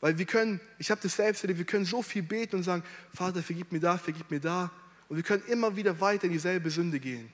Weil 0.00 0.16
wir 0.16 0.26
können, 0.26 0.60
ich 0.78 0.90
habe 0.90 1.00
das 1.00 1.16
selbst 1.16 1.42
erlebt, 1.42 1.58
wir 1.58 1.66
können 1.66 1.84
so 1.84 2.02
viel 2.02 2.22
beten 2.22 2.56
und 2.56 2.62
sagen, 2.62 2.84
Vater, 3.12 3.42
vergib 3.42 3.72
mir 3.72 3.80
da, 3.80 3.98
vergib 3.98 4.30
mir 4.30 4.40
da. 4.40 4.70
Und 5.08 5.16
wir 5.16 5.24
können 5.24 5.42
immer 5.46 5.74
wieder 5.76 6.00
weiter 6.00 6.24
in 6.24 6.32
dieselbe 6.32 6.70
Sünde 6.70 7.00
gehen. 7.00 7.32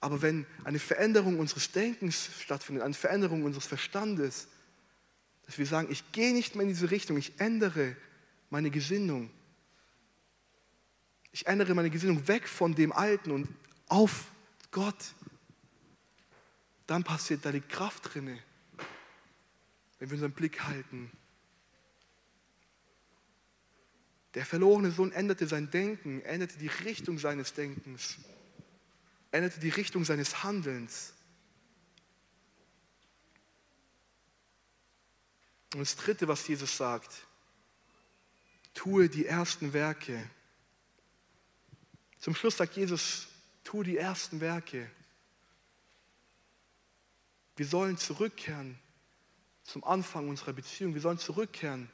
Aber 0.00 0.20
wenn 0.22 0.46
eine 0.64 0.78
Veränderung 0.78 1.38
unseres 1.38 1.72
Denkens 1.72 2.28
stattfindet, 2.40 2.84
eine 2.84 2.94
Veränderung 2.94 3.42
unseres 3.42 3.66
Verstandes, 3.66 4.48
dass 5.46 5.58
wir 5.58 5.66
sagen, 5.66 5.88
ich 5.90 6.12
gehe 6.12 6.32
nicht 6.32 6.54
mehr 6.54 6.62
in 6.62 6.68
diese 6.68 6.90
Richtung, 6.90 7.16
ich 7.16 7.40
ändere 7.40 7.96
meine 8.50 8.70
Gesinnung. 8.70 9.30
Ich 11.34 11.48
ändere 11.48 11.74
meine 11.74 11.90
Gesinnung 11.90 12.28
weg 12.28 12.46
von 12.46 12.76
dem 12.76 12.92
Alten 12.92 13.32
und 13.32 13.48
auf 13.88 14.26
Gott. 14.70 15.14
Dann 16.86 17.02
passiert 17.02 17.44
da 17.44 17.50
die 17.50 17.60
Kraft 17.60 18.14
drinne, 18.14 18.40
wenn 19.98 20.10
wir 20.10 20.14
unseren 20.14 20.30
Blick 20.30 20.62
halten. 20.62 21.10
Der 24.34 24.46
verlorene 24.46 24.92
Sohn 24.92 25.10
änderte 25.10 25.48
sein 25.48 25.72
Denken, 25.72 26.22
änderte 26.22 26.56
die 26.56 26.68
Richtung 26.68 27.18
seines 27.18 27.52
Denkens, 27.52 28.14
änderte 29.32 29.58
die 29.58 29.70
Richtung 29.70 30.04
seines 30.04 30.44
Handelns. 30.44 31.14
Und 35.72 35.80
das 35.80 35.96
Dritte, 35.96 36.28
was 36.28 36.46
Jesus 36.46 36.76
sagt, 36.76 37.26
tue 38.72 39.08
die 39.08 39.26
ersten 39.26 39.72
Werke. 39.72 40.30
Zum 42.24 42.34
Schluss 42.34 42.56
sagt 42.56 42.74
Jesus, 42.74 43.26
tue 43.64 43.84
die 43.84 43.98
ersten 43.98 44.40
Werke. 44.40 44.90
Wir 47.54 47.66
sollen 47.66 47.98
zurückkehren 47.98 48.78
zum 49.62 49.84
Anfang 49.84 50.30
unserer 50.30 50.54
Beziehung. 50.54 50.94
Wir 50.94 51.02
sollen 51.02 51.18
zurückkehren 51.18 51.90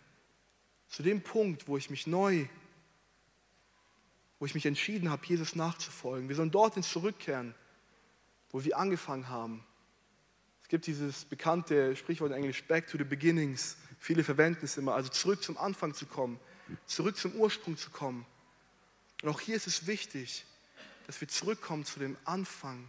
zu 0.87 1.03
dem 1.03 1.21
Punkt, 1.21 1.67
wo 1.67 1.77
ich 1.77 1.91
mich 1.91 2.07
neu, 2.07 2.47
wo 4.39 4.47
ich 4.47 4.55
mich 4.55 4.67
entschieden 4.67 5.11
habe, 5.11 5.27
Jesus 5.27 5.57
nachzufolgen. 5.57 6.29
Wir 6.29 6.37
sollen 6.37 6.53
dorthin 6.53 6.85
zurückkehren, 6.85 7.53
wo 8.53 8.63
wir 8.63 8.79
angefangen 8.79 9.29
haben 9.29 9.65
gibt 10.71 10.87
dieses 10.87 11.25
bekannte 11.25 11.97
Sprichwort 11.97 12.31
in 12.31 12.37
Englisch, 12.37 12.63
back 12.63 12.87
to 12.87 12.97
the 12.97 13.03
beginnings. 13.03 13.77
Viele 13.99 14.23
verwenden 14.23 14.65
es 14.65 14.77
immer, 14.77 14.95
also 14.95 15.09
zurück 15.09 15.43
zum 15.43 15.59
Anfang 15.59 15.95
zu 15.95 16.07
kommen, 16.07 16.39
zurück 16.87 17.17
zum 17.17 17.33
Ursprung 17.33 17.77
zu 17.77 17.91
kommen. 17.91 18.25
Und 19.23 19.29
auch 19.29 19.41
hier 19.41 19.57
ist 19.57 19.67
es 19.67 19.87
wichtig, 19.87 20.45
dass 21.07 21.21
wir 21.21 21.29
zurückkommen 21.29 21.85
zu 21.85 21.99
dem 21.99 22.17
Anfang, 22.25 22.89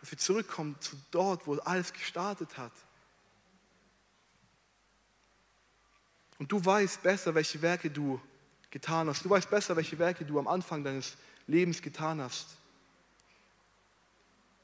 dass 0.00 0.10
wir 0.10 0.18
zurückkommen 0.18 0.76
zu 0.80 0.96
dort, 1.10 1.46
wo 1.46 1.54
alles 1.56 1.92
gestartet 1.92 2.56
hat. 2.58 2.72
Und 6.38 6.50
du 6.50 6.64
weißt 6.64 7.02
besser, 7.02 7.34
welche 7.34 7.62
Werke 7.62 7.90
du 7.90 8.20
getan 8.70 9.08
hast. 9.08 9.24
Du 9.24 9.30
weißt 9.30 9.48
besser, 9.48 9.76
welche 9.76 9.98
Werke 9.98 10.24
du 10.24 10.38
am 10.38 10.48
Anfang 10.48 10.82
deines 10.82 11.16
Lebens 11.46 11.80
getan 11.80 12.20
hast. 12.20 12.56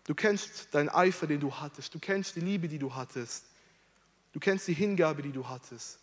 Du 0.04 0.14
kennst 0.14 0.74
deinen 0.74 0.88
Eifer, 0.88 1.26
den 1.28 1.38
du 1.38 1.54
hattest. 1.54 1.94
Du 1.94 2.00
kennst 2.00 2.34
die 2.34 2.40
Liebe, 2.40 2.66
die 2.66 2.78
du 2.78 2.92
hattest. 2.94 3.44
Du 4.32 4.40
kennst 4.40 4.66
die 4.66 4.74
Hingabe, 4.74 5.22
die 5.22 5.32
du 5.32 5.48
hattest. 5.48 5.98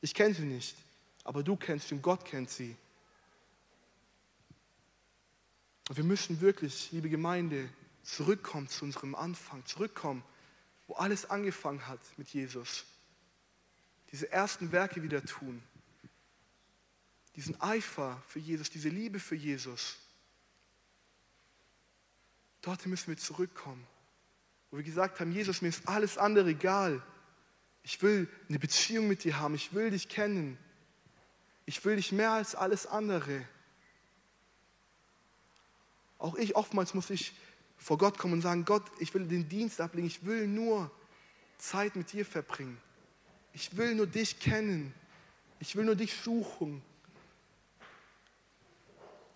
Ich 0.00 0.14
kenne 0.14 0.34
sie 0.34 0.42
nicht, 0.42 0.76
aber 1.22 1.42
du 1.42 1.56
kennst 1.56 1.88
sie 1.88 1.94
und 1.94 2.02
Gott 2.02 2.24
kennt 2.24 2.50
sie. 2.50 2.76
Und 5.88 5.96
wir 5.96 6.04
müssen 6.04 6.40
wirklich, 6.40 6.90
liebe 6.92 7.08
Gemeinde, 7.08 7.68
zurückkommen 8.02 8.68
zu 8.68 8.84
unserem 8.84 9.14
Anfang, 9.14 9.64
zurückkommen, 9.66 10.22
wo 10.86 10.94
alles 10.94 11.30
angefangen 11.30 11.86
hat 11.86 12.00
mit 12.16 12.28
Jesus. 12.28 12.84
Diese 14.10 14.30
ersten 14.30 14.72
Werke 14.72 15.02
wieder 15.02 15.24
tun. 15.24 15.62
Diesen 17.36 17.58
Eifer 17.60 18.22
für 18.28 18.38
Jesus, 18.38 18.68
diese 18.68 18.90
Liebe 18.90 19.18
für 19.18 19.36
Jesus. 19.36 19.96
Dorthin 22.60 22.90
müssen 22.90 23.08
wir 23.08 23.16
zurückkommen. 23.16 23.86
Wo 24.70 24.76
wir 24.76 24.84
gesagt 24.84 25.18
haben, 25.20 25.32
Jesus, 25.32 25.62
mir 25.62 25.68
ist 25.68 25.88
alles 25.88 26.18
andere 26.18 26.50
egal. 26.50 27.02
Ich 27.82 28.00
will 28.02 28.28
eine 28.48 28.58
Beziehung 28.58 29.08
mit 29.08 29.24
dir 29.24 29.38
haben. 29.38 29.54
Ich 29.54 29.72
will 29.72 29.90
dich 29.90 30.08
kennen. 30.08 30.58
Ich 31.64 31.84
will 31.84 31.96
dich 31.96 32.12
mehr 32.12 32.32
als 32.32 32.54
alles 32.54 32.86
andere. 32.86 33.46
Auch 36.22 36.36
ich, 36.36 36.54
oftmals 36.54 36.94
muss 36.94 37.10
ich 37.10 37.32
vor 37.76 37.98
Gott 37.98 38.16
kommen 38.16 38.34
und 38.34 38.42
sagen, 38.42 38.64
Gott, 38.64 38.84
ich 39.00 39.12
will 39.12 39.26
den 39.26 39.48
Dienst 39.48 39.80
ablegen. 39.80 40.06
Ich 40.06 40.24
will 40.24 40.46
nur 40.46 40.88
Zeit 41.58 41.96
mit 41.96 42.12
dir 42.12 42.24
verbringen. 42.24 42.80
Ich 43.52 43.76
will 43.76 43.96
nur 43.96 44.06
dich 44.06 44.38
kennen. 44.38 44.94
Ich 45.58 45.74
will 45.74 45.84
nur 45.84 45.96
dich 45.96 46.14
suchen. 46.14 46.80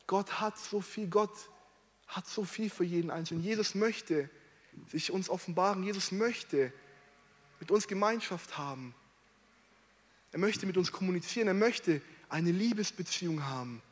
Gott 0.07 0.41
hat 0.41 0.59
so 0.59 0.81
viel. 0.81 1.09
Gott 1.09 1.33
hat 2.07 2.29
so 2.29 2.45
viel 2.45 2.71
für 2.71 2.85
jeden 2.85 3.11
Einzelnen. 3.11 3.43
Jesus 3.43 3.75
möchte 3.75 4.31
sich 4.89 5.11
uns 5.11 5.29
offenbaren. 5.29 5.83
Jesus 5.83 6.13
möchte 6.13 6.73
mit 7.59 7.73
uns 7.73 7.89
Gemeinschaft 7.89 8.57
haben. 8.57 8.95
Er 10.31 10.39
möchte 10.39 10.67
mit 10.67 10.77
uns 10.77 10.93
kommunizieren. 10.93 11.49
Er 11.49 11.55
möchte 11.55 12.01
eine 12.29 12.53
Liebesbeziehung 12.53 13.45
haben. 13.45 13.83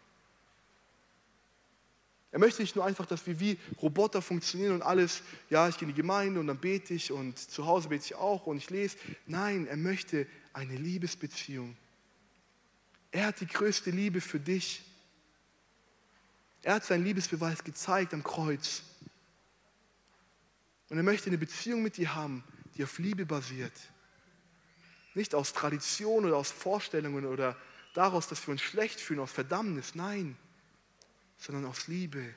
Er 2.35 2.41
möchte 2.41 2.63
nicht 2.63 2.75
nur 2.75 2.85
einfach, 2.85 3.07
dass 3.07 3.29
wir 3.29 3.39
wie 3.39 3.61
Roboter 3.81 4.21
funktionieren 4.21 4.75
und 4.75 4.83
alles, 4.83 5.23
ja, 5.51 5.69
ich 5.69 5.79
gehe 5.79 5.89
in 5.89 5.95
die 5.95 6.01
Gemeinde 6.01 6.41
und 6.41 6.49
dann 6.49 6.59
bete 6.59 6.93
ich 6.93 7.13
und 7.13 7.39
zu 7.39 7.65
Hause 7.65 7.91
bete 7.91 8.07
ich 8.07 8.17
auch 8.17 8.47
und 8.47 8.57
ich 8.57 8.71
lese. 8.71 8.97
Nein, 9.25 9.69
er 9.69 9.77
möchte 9.77 10.27
eine 10.53 10.75
Liebesbeziehung. 10.75 11.77
Er 13.13 13.27
hat 13.27 13.41
die 13.41 13.47
größte 13.47 13.93
Liebe 13.93 14.21
für 14.21 14.41
dich. 14.41 14.83
Er 16.63 16.75
hat 16.75 16.85
seinen 16.85 17.05
Liebesbeweis 17.05 17.63
gezeigt 17.63 18.13
am 18.13 18.25
Kreuz. 18.25 18.83
Und 20.89 20.97
er 20.97 21.05
möchte 21.05 21.29
eine 21.29 21.39
Beziehung 21.39 21.85
mit 21.85 21.99
dir 21.99 22.17
haben, 22.17 22.43
die 22.77 22.83
auf 22.83 22.99
Liebe 22.99 23.27
basiert. 23.27 23.79
Nicht 25.15 25.37
aus 25.37 25.53
Tradition 25.53 26.25
oder 26.25 26.37
aus 26.37 26.51
Vorstellungen 26.51 27.27
oder 27.27 27.57
daraus, 27.95 28.27
dass 28.27 28.45
wir 28.45 28.51
uns 28.51 28.63
schlecht 28.63 28.99
fühlen, 28.99 29.21
aus 29.21 29.31
Verdammnis, 29.31 29.95
nein, 29.95 30.37
sondern 31.39 31.67
aus 31.67 31.89
Liebe. 31.89 32.35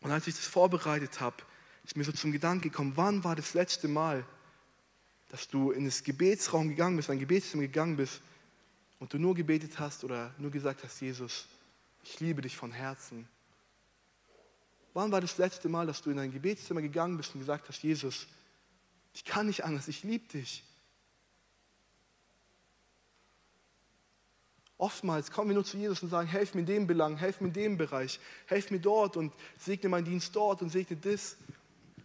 Und 0.00 0.10
als 0.10 0.26
ich 0.26 0.34
das 0.34 0.46
vorbereitet 0.46 1.20
habe, 1.20 1.36
ist 1.84 1.96
mir 1.96 2.04
so 2.04 2.12
zum 2.12 2.32
Gedanken 2.32 2.62
gekommen, 2.62 2.92
wann 2.96 3.24
war 3.24 3.36
das 3.36 3.54
letzte 3.54 3.88
Mal, 3.88 4.24
dass 5.30 5.48
du 5.48 5.70
in 5.70 5.84
das 5.84 6.02
Gebetsraum 6.02 6.68
gegangen 6.68 6.96
bist, 6.96 7.10
ein 7.10 7.18
Gebetszimmer 7.18 7.62
gegangen 7.62 7.96
bist 7.96 8.20
und 9.00 9.12
du 9.12 9.18
nur 9.18 9.34
gebetet 9.34 9.78
hast 9.78 10.04
oder 10.04 10.34
nur 10.38 10.50
gesagt 10.50 10.84
hast, 10.84 11.00
Jesus, 11.00 11.46
ich 12.04 12.20
liebe 12.20 12.42
dich 12.42 12.56
von 12.56 12.70
Herzen. 12.70 13.28
Wann 14.92 15.10
war 15.10 15.20
das 15.20 15.38
letzte 15.38 15.68
Mal, 15.68 15.86
dass 15.86 16.02
du 16.02 16.10
in 16.10 16.18
dein 16.18 16.30
Gebetszimmer 16.30 16.80
gegangen 16.80 17.16
bist 17.16 17.34
und 17.34 17.40
gesagt 17.40 17.68
hast, 17.68 17.82
Jesus, 17.82 18.28
ich 19.12 19.24
kann 19.24 19.46
nicht 19.46 19.64
anders, 19.64 19.88
ich 19.88 20.04
liebe 20.04 20.28
dich. 20.28 20.62
Oftmals 24.76 25.30
kommen 25.30 25.50
wir 25.50 25.54
nur 25.54 25.64
zu 25.64 25.76
Jesus 25.76 26.02
und 26.02 26.08
sagen, 26.10 26.28
helf 26.28 26.54
mir 26.54 26.60
in 26.60 26.66
dem 26.66 26.86
Belang, 26.86 27.16
helf 27.16 27.40
mir 27.40 27.48
in 27.48 27.52
dem 27.52 27.76
Bereich, 27.76 28.18
helf 28.46 28.70
mir 28.70 28.80
dort 28.80 29.16
und 29.16 29.32
segne 29.58 29.88
meinen 29.88 30.04
Dienst 30.04 30.34
dort 30.34 30.62
und 30.62 30.70
segne 30.70 30.96
das. 30.96 31.36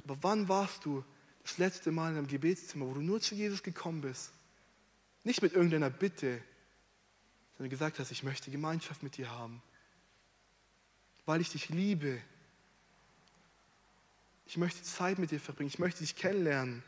Aber 0.03 0.17
wann 0.21 0.47
warst 0.47 0.85
du 0.85 1.03
das 1.43 1.57
letzte 1.57 1.91
Mal 1.91 2.11
in 2.11 2.17
einem 2.17 2.27
Gebetszimmer, 2.27 2.85
wo 2.85 2.93
du 2.93 3.01
nur 3.01 3.21
zu 3.21 3.33
Jesus 3.33 3.63
gekommen 3.63 4.01
bist? 4.01 4.31
Nicht 5.23 5.41
mit 5.41 5.53
irgendeiner 5.53 5.89
Bitte, 5.89 6.41
sondern 7.57 7.71
gesagt 7.71 7.99
hast, 7.99 8.11
ich 8.11 8.23
möchte 8.23 8.51
Gemeinschaft 8.51 9.03
mit 9.03 9.17
dir 9.17 9.31
haben, 9.31 9.61
weil 11.25 11.41
ich 11.41 11.49
dich 11.49 11.69
liebe. 11.69 12.21
Ich 14.45 14.57
möchte 14.57 14.81
Zeit 14.81 15.19
mit 15.19 15.31
dir 15.31 15.39
verbringen, 15.39 15.69
ich 15.69 15.77
möchte 15.77 15.99
dich 15.99 16.15
kennenlernen. 16.15 16.83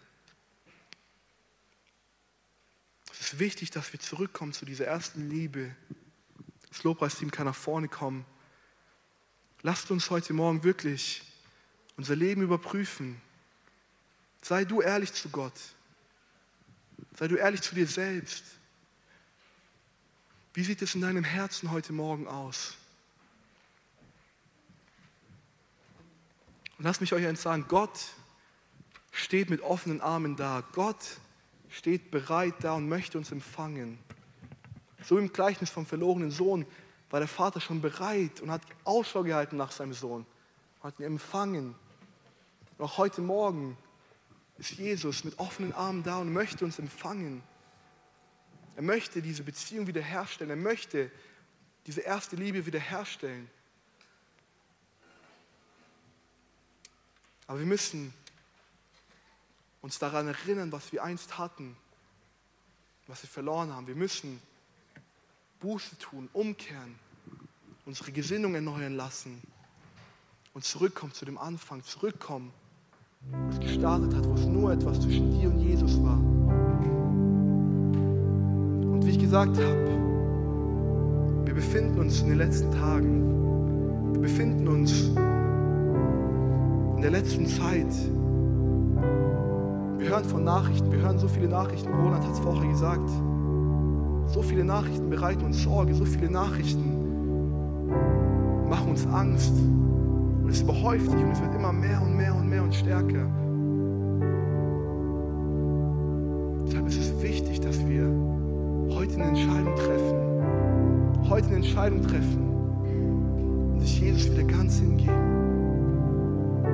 Es 3.10 3.10
ist 3.21 3.39
wichtig, 3.39 3.69
dass 3.71 3.93
wir 3.93 3.99
zurückkommen 3.99 4.51
zu 4.51 4.65
dieser 4.65 4.85
ersten 4.85 5.29
Liebe. 5.29 5.75
Das 6.69 6.83
Lobpreisteam 6.83 7.29
kann 7.29 7.45
nach 7.45 7.55
vorne 7.55 7.87
kommen. 7.87 8.25
Lasst 9.61 9.91
uns 9.91 10.09
heute 10.09 10.33
Morgen 10.33 10.63
wirklich 10.63 11.21
unser 11.97 12.15
Leben 12.15 12.41
überprüfen. 12.41 13.21
Sei 14.41 14.65
du 14.65 14.81
ehrlich 14.81 15.13
zu 15.13 15.29
Gott. 15.29 15.53
Sei 17.15 17.27
du 17.27 17.35
ehrlich 17.35 17.61
zu 17.61 17.75
dir 17.75 17.85
selbst. 17.85 18.43
Wie 20.53 20.63
sieht 20.63 20.81
es 20.81 20.95
in 20.95 21.01
deinem 21.01 21.23
Herzen 21.23 21.69
heute 21.69 21.93
Morgen 21.93 22.27
aus? 22.27 22.75
Und 26.79 26.85
lasst 26.85 27.01
mich 27.01 27.13
euch 27.13 27.27
eins 27.27 27.43
sagen, 27.43 27.65
Gott 27.67 27.99
steht 29.11 29.51
mit 29.51 29.61
offenen 29.61 30.01
Armen 30.01 30.35
da. 30.35 30.63
Gott 30.71 31.19
steht 31.71 32.11
bereit 32.11 32.55
da 32.59 32.73
und 32.73 32.87
möchte 32.87 33.17
uns 33.17 33.31
empfangen. 33.31 33.97
So 35.03 35.17
im 35.17 35.33
Gleichnis 35.33 35.71
vom 35.71 35.85
verlorenen 35.85 36.29
Sohn 36.29 36.65
war 37.09 37.19
der 37.19 37.27
Vater 37.27 37.59
schon 37.59 37.81
bereit 37.81 38.41
und 38.41 38.51
hat 38.51 38.61
Ausschau 38.83 39.23
gehalten 39.23 39.57
nach 39.57 39.71
seinem 39.71 39.93
Sohn, 39.93 40.25
hat 40.83 40.99
ihn 40.99 41.05
empfangen. 41.05 41.75
Und 42.77 42.85
auch 42.85 42.97
heute 42.97 43.21
Morgen 43.21 43.77
ist 44.57 44.71
Jesus 44.71 45.23
mit 45.23 45.39
offenen 45.39 45.73
Armen 45.73 46.03
da 46.03 46.19
und 46.19 46.31
möchte 46.31 46.65
uns 46.65 46.77
empfangen. 46.77 47.41
Er 48.75 48.83
möchte 48.83 49.21
diese 49.21 49.43
Beziehung 49.43 49.87
wiederherstellen. 49.87 50.51
Er 50.51 50.55
möchte 50.55 51.09
diese 51.87 52.01
erste 52.01 52.35
Liebe 52.35 52.65
wiederherstellen. 52.65 53.49
Aber 57.47 57.59
wir 57.59 57.65
müssen 57.65 58.13
uns 59.81 59.99
daran 59.99 60.27
erinnern, 60.27 60.71
was 60.71 60.91
wir 60.91 61.03
einst 61.03 61.37
hatten, 61.37 61.75
was 63.07 63.23
wir 63.23 63.29
verloren 63.29 63.73
haben. 63.73 63.87
Wir 63.87 63.95
müssen 63.95 64.41
Buße 65.59 65.97
tun, 65.97 66.29
umkehren, 66.33 66.95
unsere 67.85 68.11
Gesinnung 68.11 68.55
erneuern 68.55 68.95
lassen 68.95 69.41
und 70.53 70.63
zurückkommen 70.63 71.13
zu 71.13 71.25
dem 71.25 71.37
Anfang, 71.37 71.83
zurückkommen, 71.83 72.53
wo 73.21 73.49
es 73.49 73.59
gestartet 73.59 74.15
hat, 74.15 74.25
wo 74.27 74.33
es 74.33 74.45
nur 74.45 74.71
etwas 74.71 75.01
zwischen 75.01 75.31
dir 75.31 75.49
und 75.49 75.59
Jesus 75.59 76.01
war. 76.01 76.17
Und 78.91 79.05
wie 79.05 79.11
ich 79.11 79.19
gesagt 79.19 79.57
habe, 79.57 79.87
wir 81.45 81.53
befinden 81.53 81.99
uns 81.99 82.21
in 82.21 82.29
den 82.29 82.37
letzten 82.37 82.71
Tagen, 82.71 84.13
wir 84.13 84.21
befinden 84.21 84.67
uns 84.67 84.91
in 86.95 87.01
der 87.01 87.11
letzten 87.11 87.47
Zeit, 87.47 87.91
hören 90.11 90.25
von 90.25 90.43
Nachrichten, 90.43 90.91
wir 90.91 90.99
hören 90.99 91.17
so 91.17 91.27
viele 91.29 91.47
Nachrichten, 91.47 91.89
Roland 91.93 92.25
hat 92.25 92.33
es 92.33 92.39
vorher 92.39 92.69
gesagt. 92.69 93.09
So 94.27 94.41
viele 94.41 94.65
Nachrichten 94.65 95.09
bereiten 95.09 95.45
uns 95.45 95.63
Sorge, 95.63 95.93
so 95.93 96.03
viele 96.03 96.29
Nachrichten 96.29 96.97
machen 98.69 98.89
uns 98.89 99.07
Angst. 99.07 99.53
Und 100.43 100.49
es 100.49 100.61
überhäuft 100.61 101.09
sich 101.09 101.23
und 101.23 101.31
es 101.31 101.41
wird 101.41 101.55
immer 101.55 101.71
mehr 101.71 102.01
und 102.01 102.17
mehr 102.17 102.35
und 102.35 102.49
mehr 102.49 102.61
und 102.61 102.75
stärker. 102.75 103.25
Deshalb 106.65 106.87
ist 106.87 106.97
es 106.99 107.23
wichtig, 107.23 107.61
dass 107.61 107.79
wir 107.87 108.03
heute 108.93 109.15
eine 109.15 109.23
Entscheidung 109.23 109.75
treffen. 109.75 111.29
Heute 111.29 111.47
eine 111.47 111.55
Entscheidung 111.55 112.01
treffen 112.01 113.71
und 113.73 113.79
sich 113.79 114.01
Jesus 114.01 114.29
wieder 114.29 114.43
ganz 114.43 114.77
hingeben. 114.77 115.15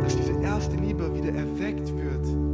Dass 0.02 0.16
diese 0.16 0.40
erste 0.42 0.76
Liebe 0.78 1.14
wieder 1.14 1.36
erweckt 1.36 1.96
wird 1.96 2.47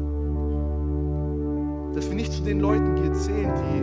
wir 2.14 2.22
nicht 2.22 2.34
zu 2.34 2.44
den 2.44 2.60
Leuten 2.60 2.96
zählen, 3.16 3.52
die 3.58 3.80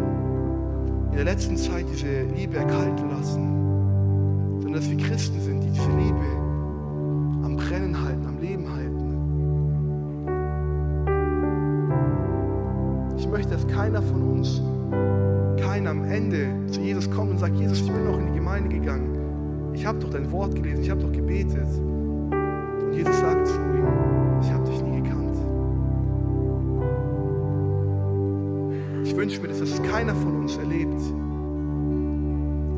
in 1.11 1.16
der 1.16 1.24
letzten 1.24 1.57
Zeit 1.57 1.85
diese 1.93 2.22
Liebe 2.37 2.59
erkalten 2.59 3.11
lassen, 3.11 4.61
sondern 4.61 4.74
dass 4.74 4.89
wir 4.89 4.99
Christen 4.99 5.41
sind, 5.41 5.61
die 5.64 5.70
diese 5.70 5.91
Liebe 5.91 6.24
am 7.43 7.57
Brennen 7.57 8.01
halten, 8.01 8.24
am 8.28 8.39
Leben 8.41 8.72
halten. 8.72 9.01
Ich 13.18 13.26
möchte, 13.26 13.51
dass 13.51 13.66
keiner 13.66 14.01
von 14.01 14.22
uns, 14.22 14.62
keiner 15.61 15.91
am 15.91 16.05
Ende 16.05 16.51
zu 16.68 16.81
Jesus 16.83 17.11
kommt 17.11 17.33
und 17.33 17.39
sagt, 17.39 17.57
Jesus, 17.59 17.81
ich 17.81 17.93
bin 17.93 18.05
noch 18.05 18.16
in 18.16 18.26
die 18.26 18.35
Gemeinde 18.35 18.68
gegangen. 18.68 19.72
Ich 19.74 19.85
habe 19.85 19.99
doch 19.99 20.11
dein 20.11 20.31
Wort 20.31 20.55
gelesen, 20.55 20.85
ich 20.85 20.91
habe 20.91 21.01
doch 21.01 21.11
gebetet. 21.11 21.66
Wünsche 29.21 29.39
mir, 29.43 29.49
dass 29.49 29.59
das 29.59 29.83
keiner 29.83 30.14
von 30.14 30.35
uns 30.41 30.57
erlebt. 30.57 30.99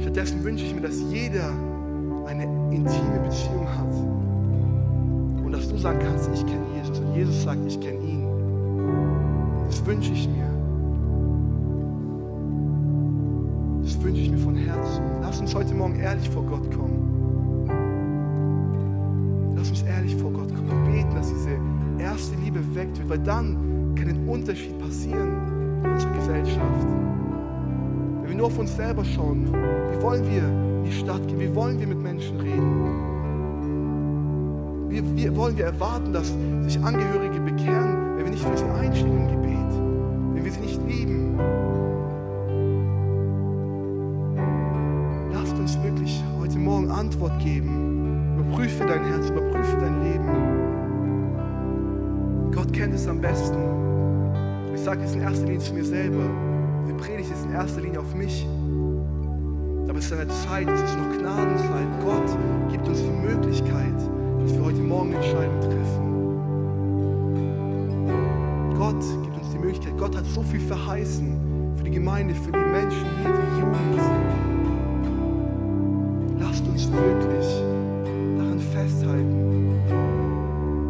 Stattdessen 0.01 0.43
wünsche 0.43 0.64
ich 0.64 0.74
mir, 0.74 0.80
dass 0.80 1.01
jeder 1.09 1.53
eine 2.26 2.43
intime 2.74 3.20
Beziehung 3.22 3.68
hat. 3.68 3.95
Und 5.45 5.53
dass 5.53 5.68
du 5.68 5.76
sagen 5.76 6.01
kannst, 6.01 6.28
ich 6.34 6.45
kenne 6.45 6.64
Jesus. 6.74 6.99
Und 6.99 7.14
Jesus 7.14 7.45
sagt, 7.45 7.61
ich 7.64 7.78
kenne 7.78 8.01
ihn. 8.01 8.26
Das 9.68 9.86
wünsche 9.86 10.12
ich 10.12 10.28
mir. 10.28 10.49
Das 13.84 14.03
wünsche 14.03 14.22
ich 14.22 14.30
mir 14.32 14.38
von 14.38 14.57
Herzen. 14.57 15.03
Lass 15.20 15.38
uns 15.38 15.55
heute 15.55 15.72
Morgen 15.74 15.95
ehrlich 16.01 16.28
vor 16.28 16.43
Gott 16.43 16.68
kommen. 16.72 17.68
Lass 19.55 19.70
uns 19.70 19.82
ehrlich 19.82 20.16
vor 20.16 20.32
Gott 20.32 20.53
kommen 20.53 20.70
und 20.70 20.93
beten, 20.93 21.14
dass 21.14 21.28
diese 21.28 21.57
erste 22.01 22.34
Liebe 22.43 22.59
weckt 22.74 22.99
wird, 22.99 23.09
weil 23.09 23.20
dann 23.20 23.95
kann 23.95 24.09
ein 24.09 24.28
Unterschied 24.28 24.76
passieren 24.80 25.61
in 25.83 25.91
unserer 25.91 26.12
Gesellschaft. 26.12 26.87
Wenn 28.20 28.28
wir 28.28 28.37
nur 28.37 28.47
auf 28.47 28.59
uns 28.59 28.76
selber 28.76 29.05
schauen, 29.05 29.47
wie 29.47 30.03
wollen 30.03 30.24
wir 30.30 30.43
in 30.43 30.85
die 30.85 30.93
Stadt 30.93 31.26
gehen, 31.26 31.41
wie 31.41 31.55
wollen 31.55 31.78
wir 31.78 31.87
mit 31.87 32.03
Menschen 32.03 32.41
reden? 32.41 33.12
Wie, 34.89 35.03
wie 35.16 35.37
wollen 35.37 35.57
wir 35.57 35.66
erwarten, 35.66 36.12
dass 36.12 36.35
sich 36.62 36.83
Angehörige 36.83 37.41
bekehren, 37.41 38.16
wenn 38.16 38.24
wir 38.24 38.30
nicht 38.33 38.45
für 38.45 38.57
sie 38.57 38.64
einstehen 38.64 39.16
im 39.16 39.28
Gebet, 39.28 39.72
wenn 40.35 40.45
wir 40.45 40.53
sie 40.53 40.61
nicht 40.61 40.80
lieben? 40.87 41.39
Lasst 45.33 45.59
uns 45.59 45.83
wirklich 45.83 46.22
heute 46.39 46.59
Morgen 46.59 46.91
Antwort 46.91 47.39
geben. 47.41 48.37
Überprüfe 48.39 48.85
dein 48.87 49.05
Herz, 49.05 49.30
überprüfe 49.30 49.41
sage 54.93 55.05
es 55.07 55.14
in 55.14 55.22
erster 55.22 55.47
Linie 55.47 55.61
zu 55.61 55.72
mir 55.72 55.84
selber. 55.86 56.22
Die 56.86 56.93
Predigt 56.93 57.30
ist 57.32 57.47
in 57.47 57.53
erster 57.53 57.80
Linie 57.80 58.01
auf 58.01 58.14
mich. 58.14 58.47
Aber 59.88 59.99
es 59.99 60.05
ist 60.05 60.12
eine 60.12 60.28
Zeit, 60.28 60.68
es 60.68 60.82
ist 60.82 60.99
noch 60.99 61.11
Gnadenzeit. 61.18 61.88
Gott 62.05 62.38
gibt 62.70 62.86
uns 62.86 63.01
die 63.01 63.09
Möglichkeit, 63.09 63.97
dass 64.43 64.53
wir 64.53 64.62
heute 64.62 64.82
Morgen 64.82 65.14
eine 65.14 65.24
Entscheidung 65.24 65.61
treffen. 65.61 66.03
Gott 68.76 69.03
gibt 69.22 69.34
uns 69.38 69.51
die 69.53 69.59
Möglichkeit. 69.61 69.97
Gott 69.97 70.14
hat 70.14 70.26
so 70.26 70.43
viel 70.43 70.61
verheißen 70.61 71.74
für 71.78 71.84
die 71.84 71.93
Gemeinde, 71.93 72.34
für 72.34 72.53
die 72.53 72.59
Menschen 72.59 73.11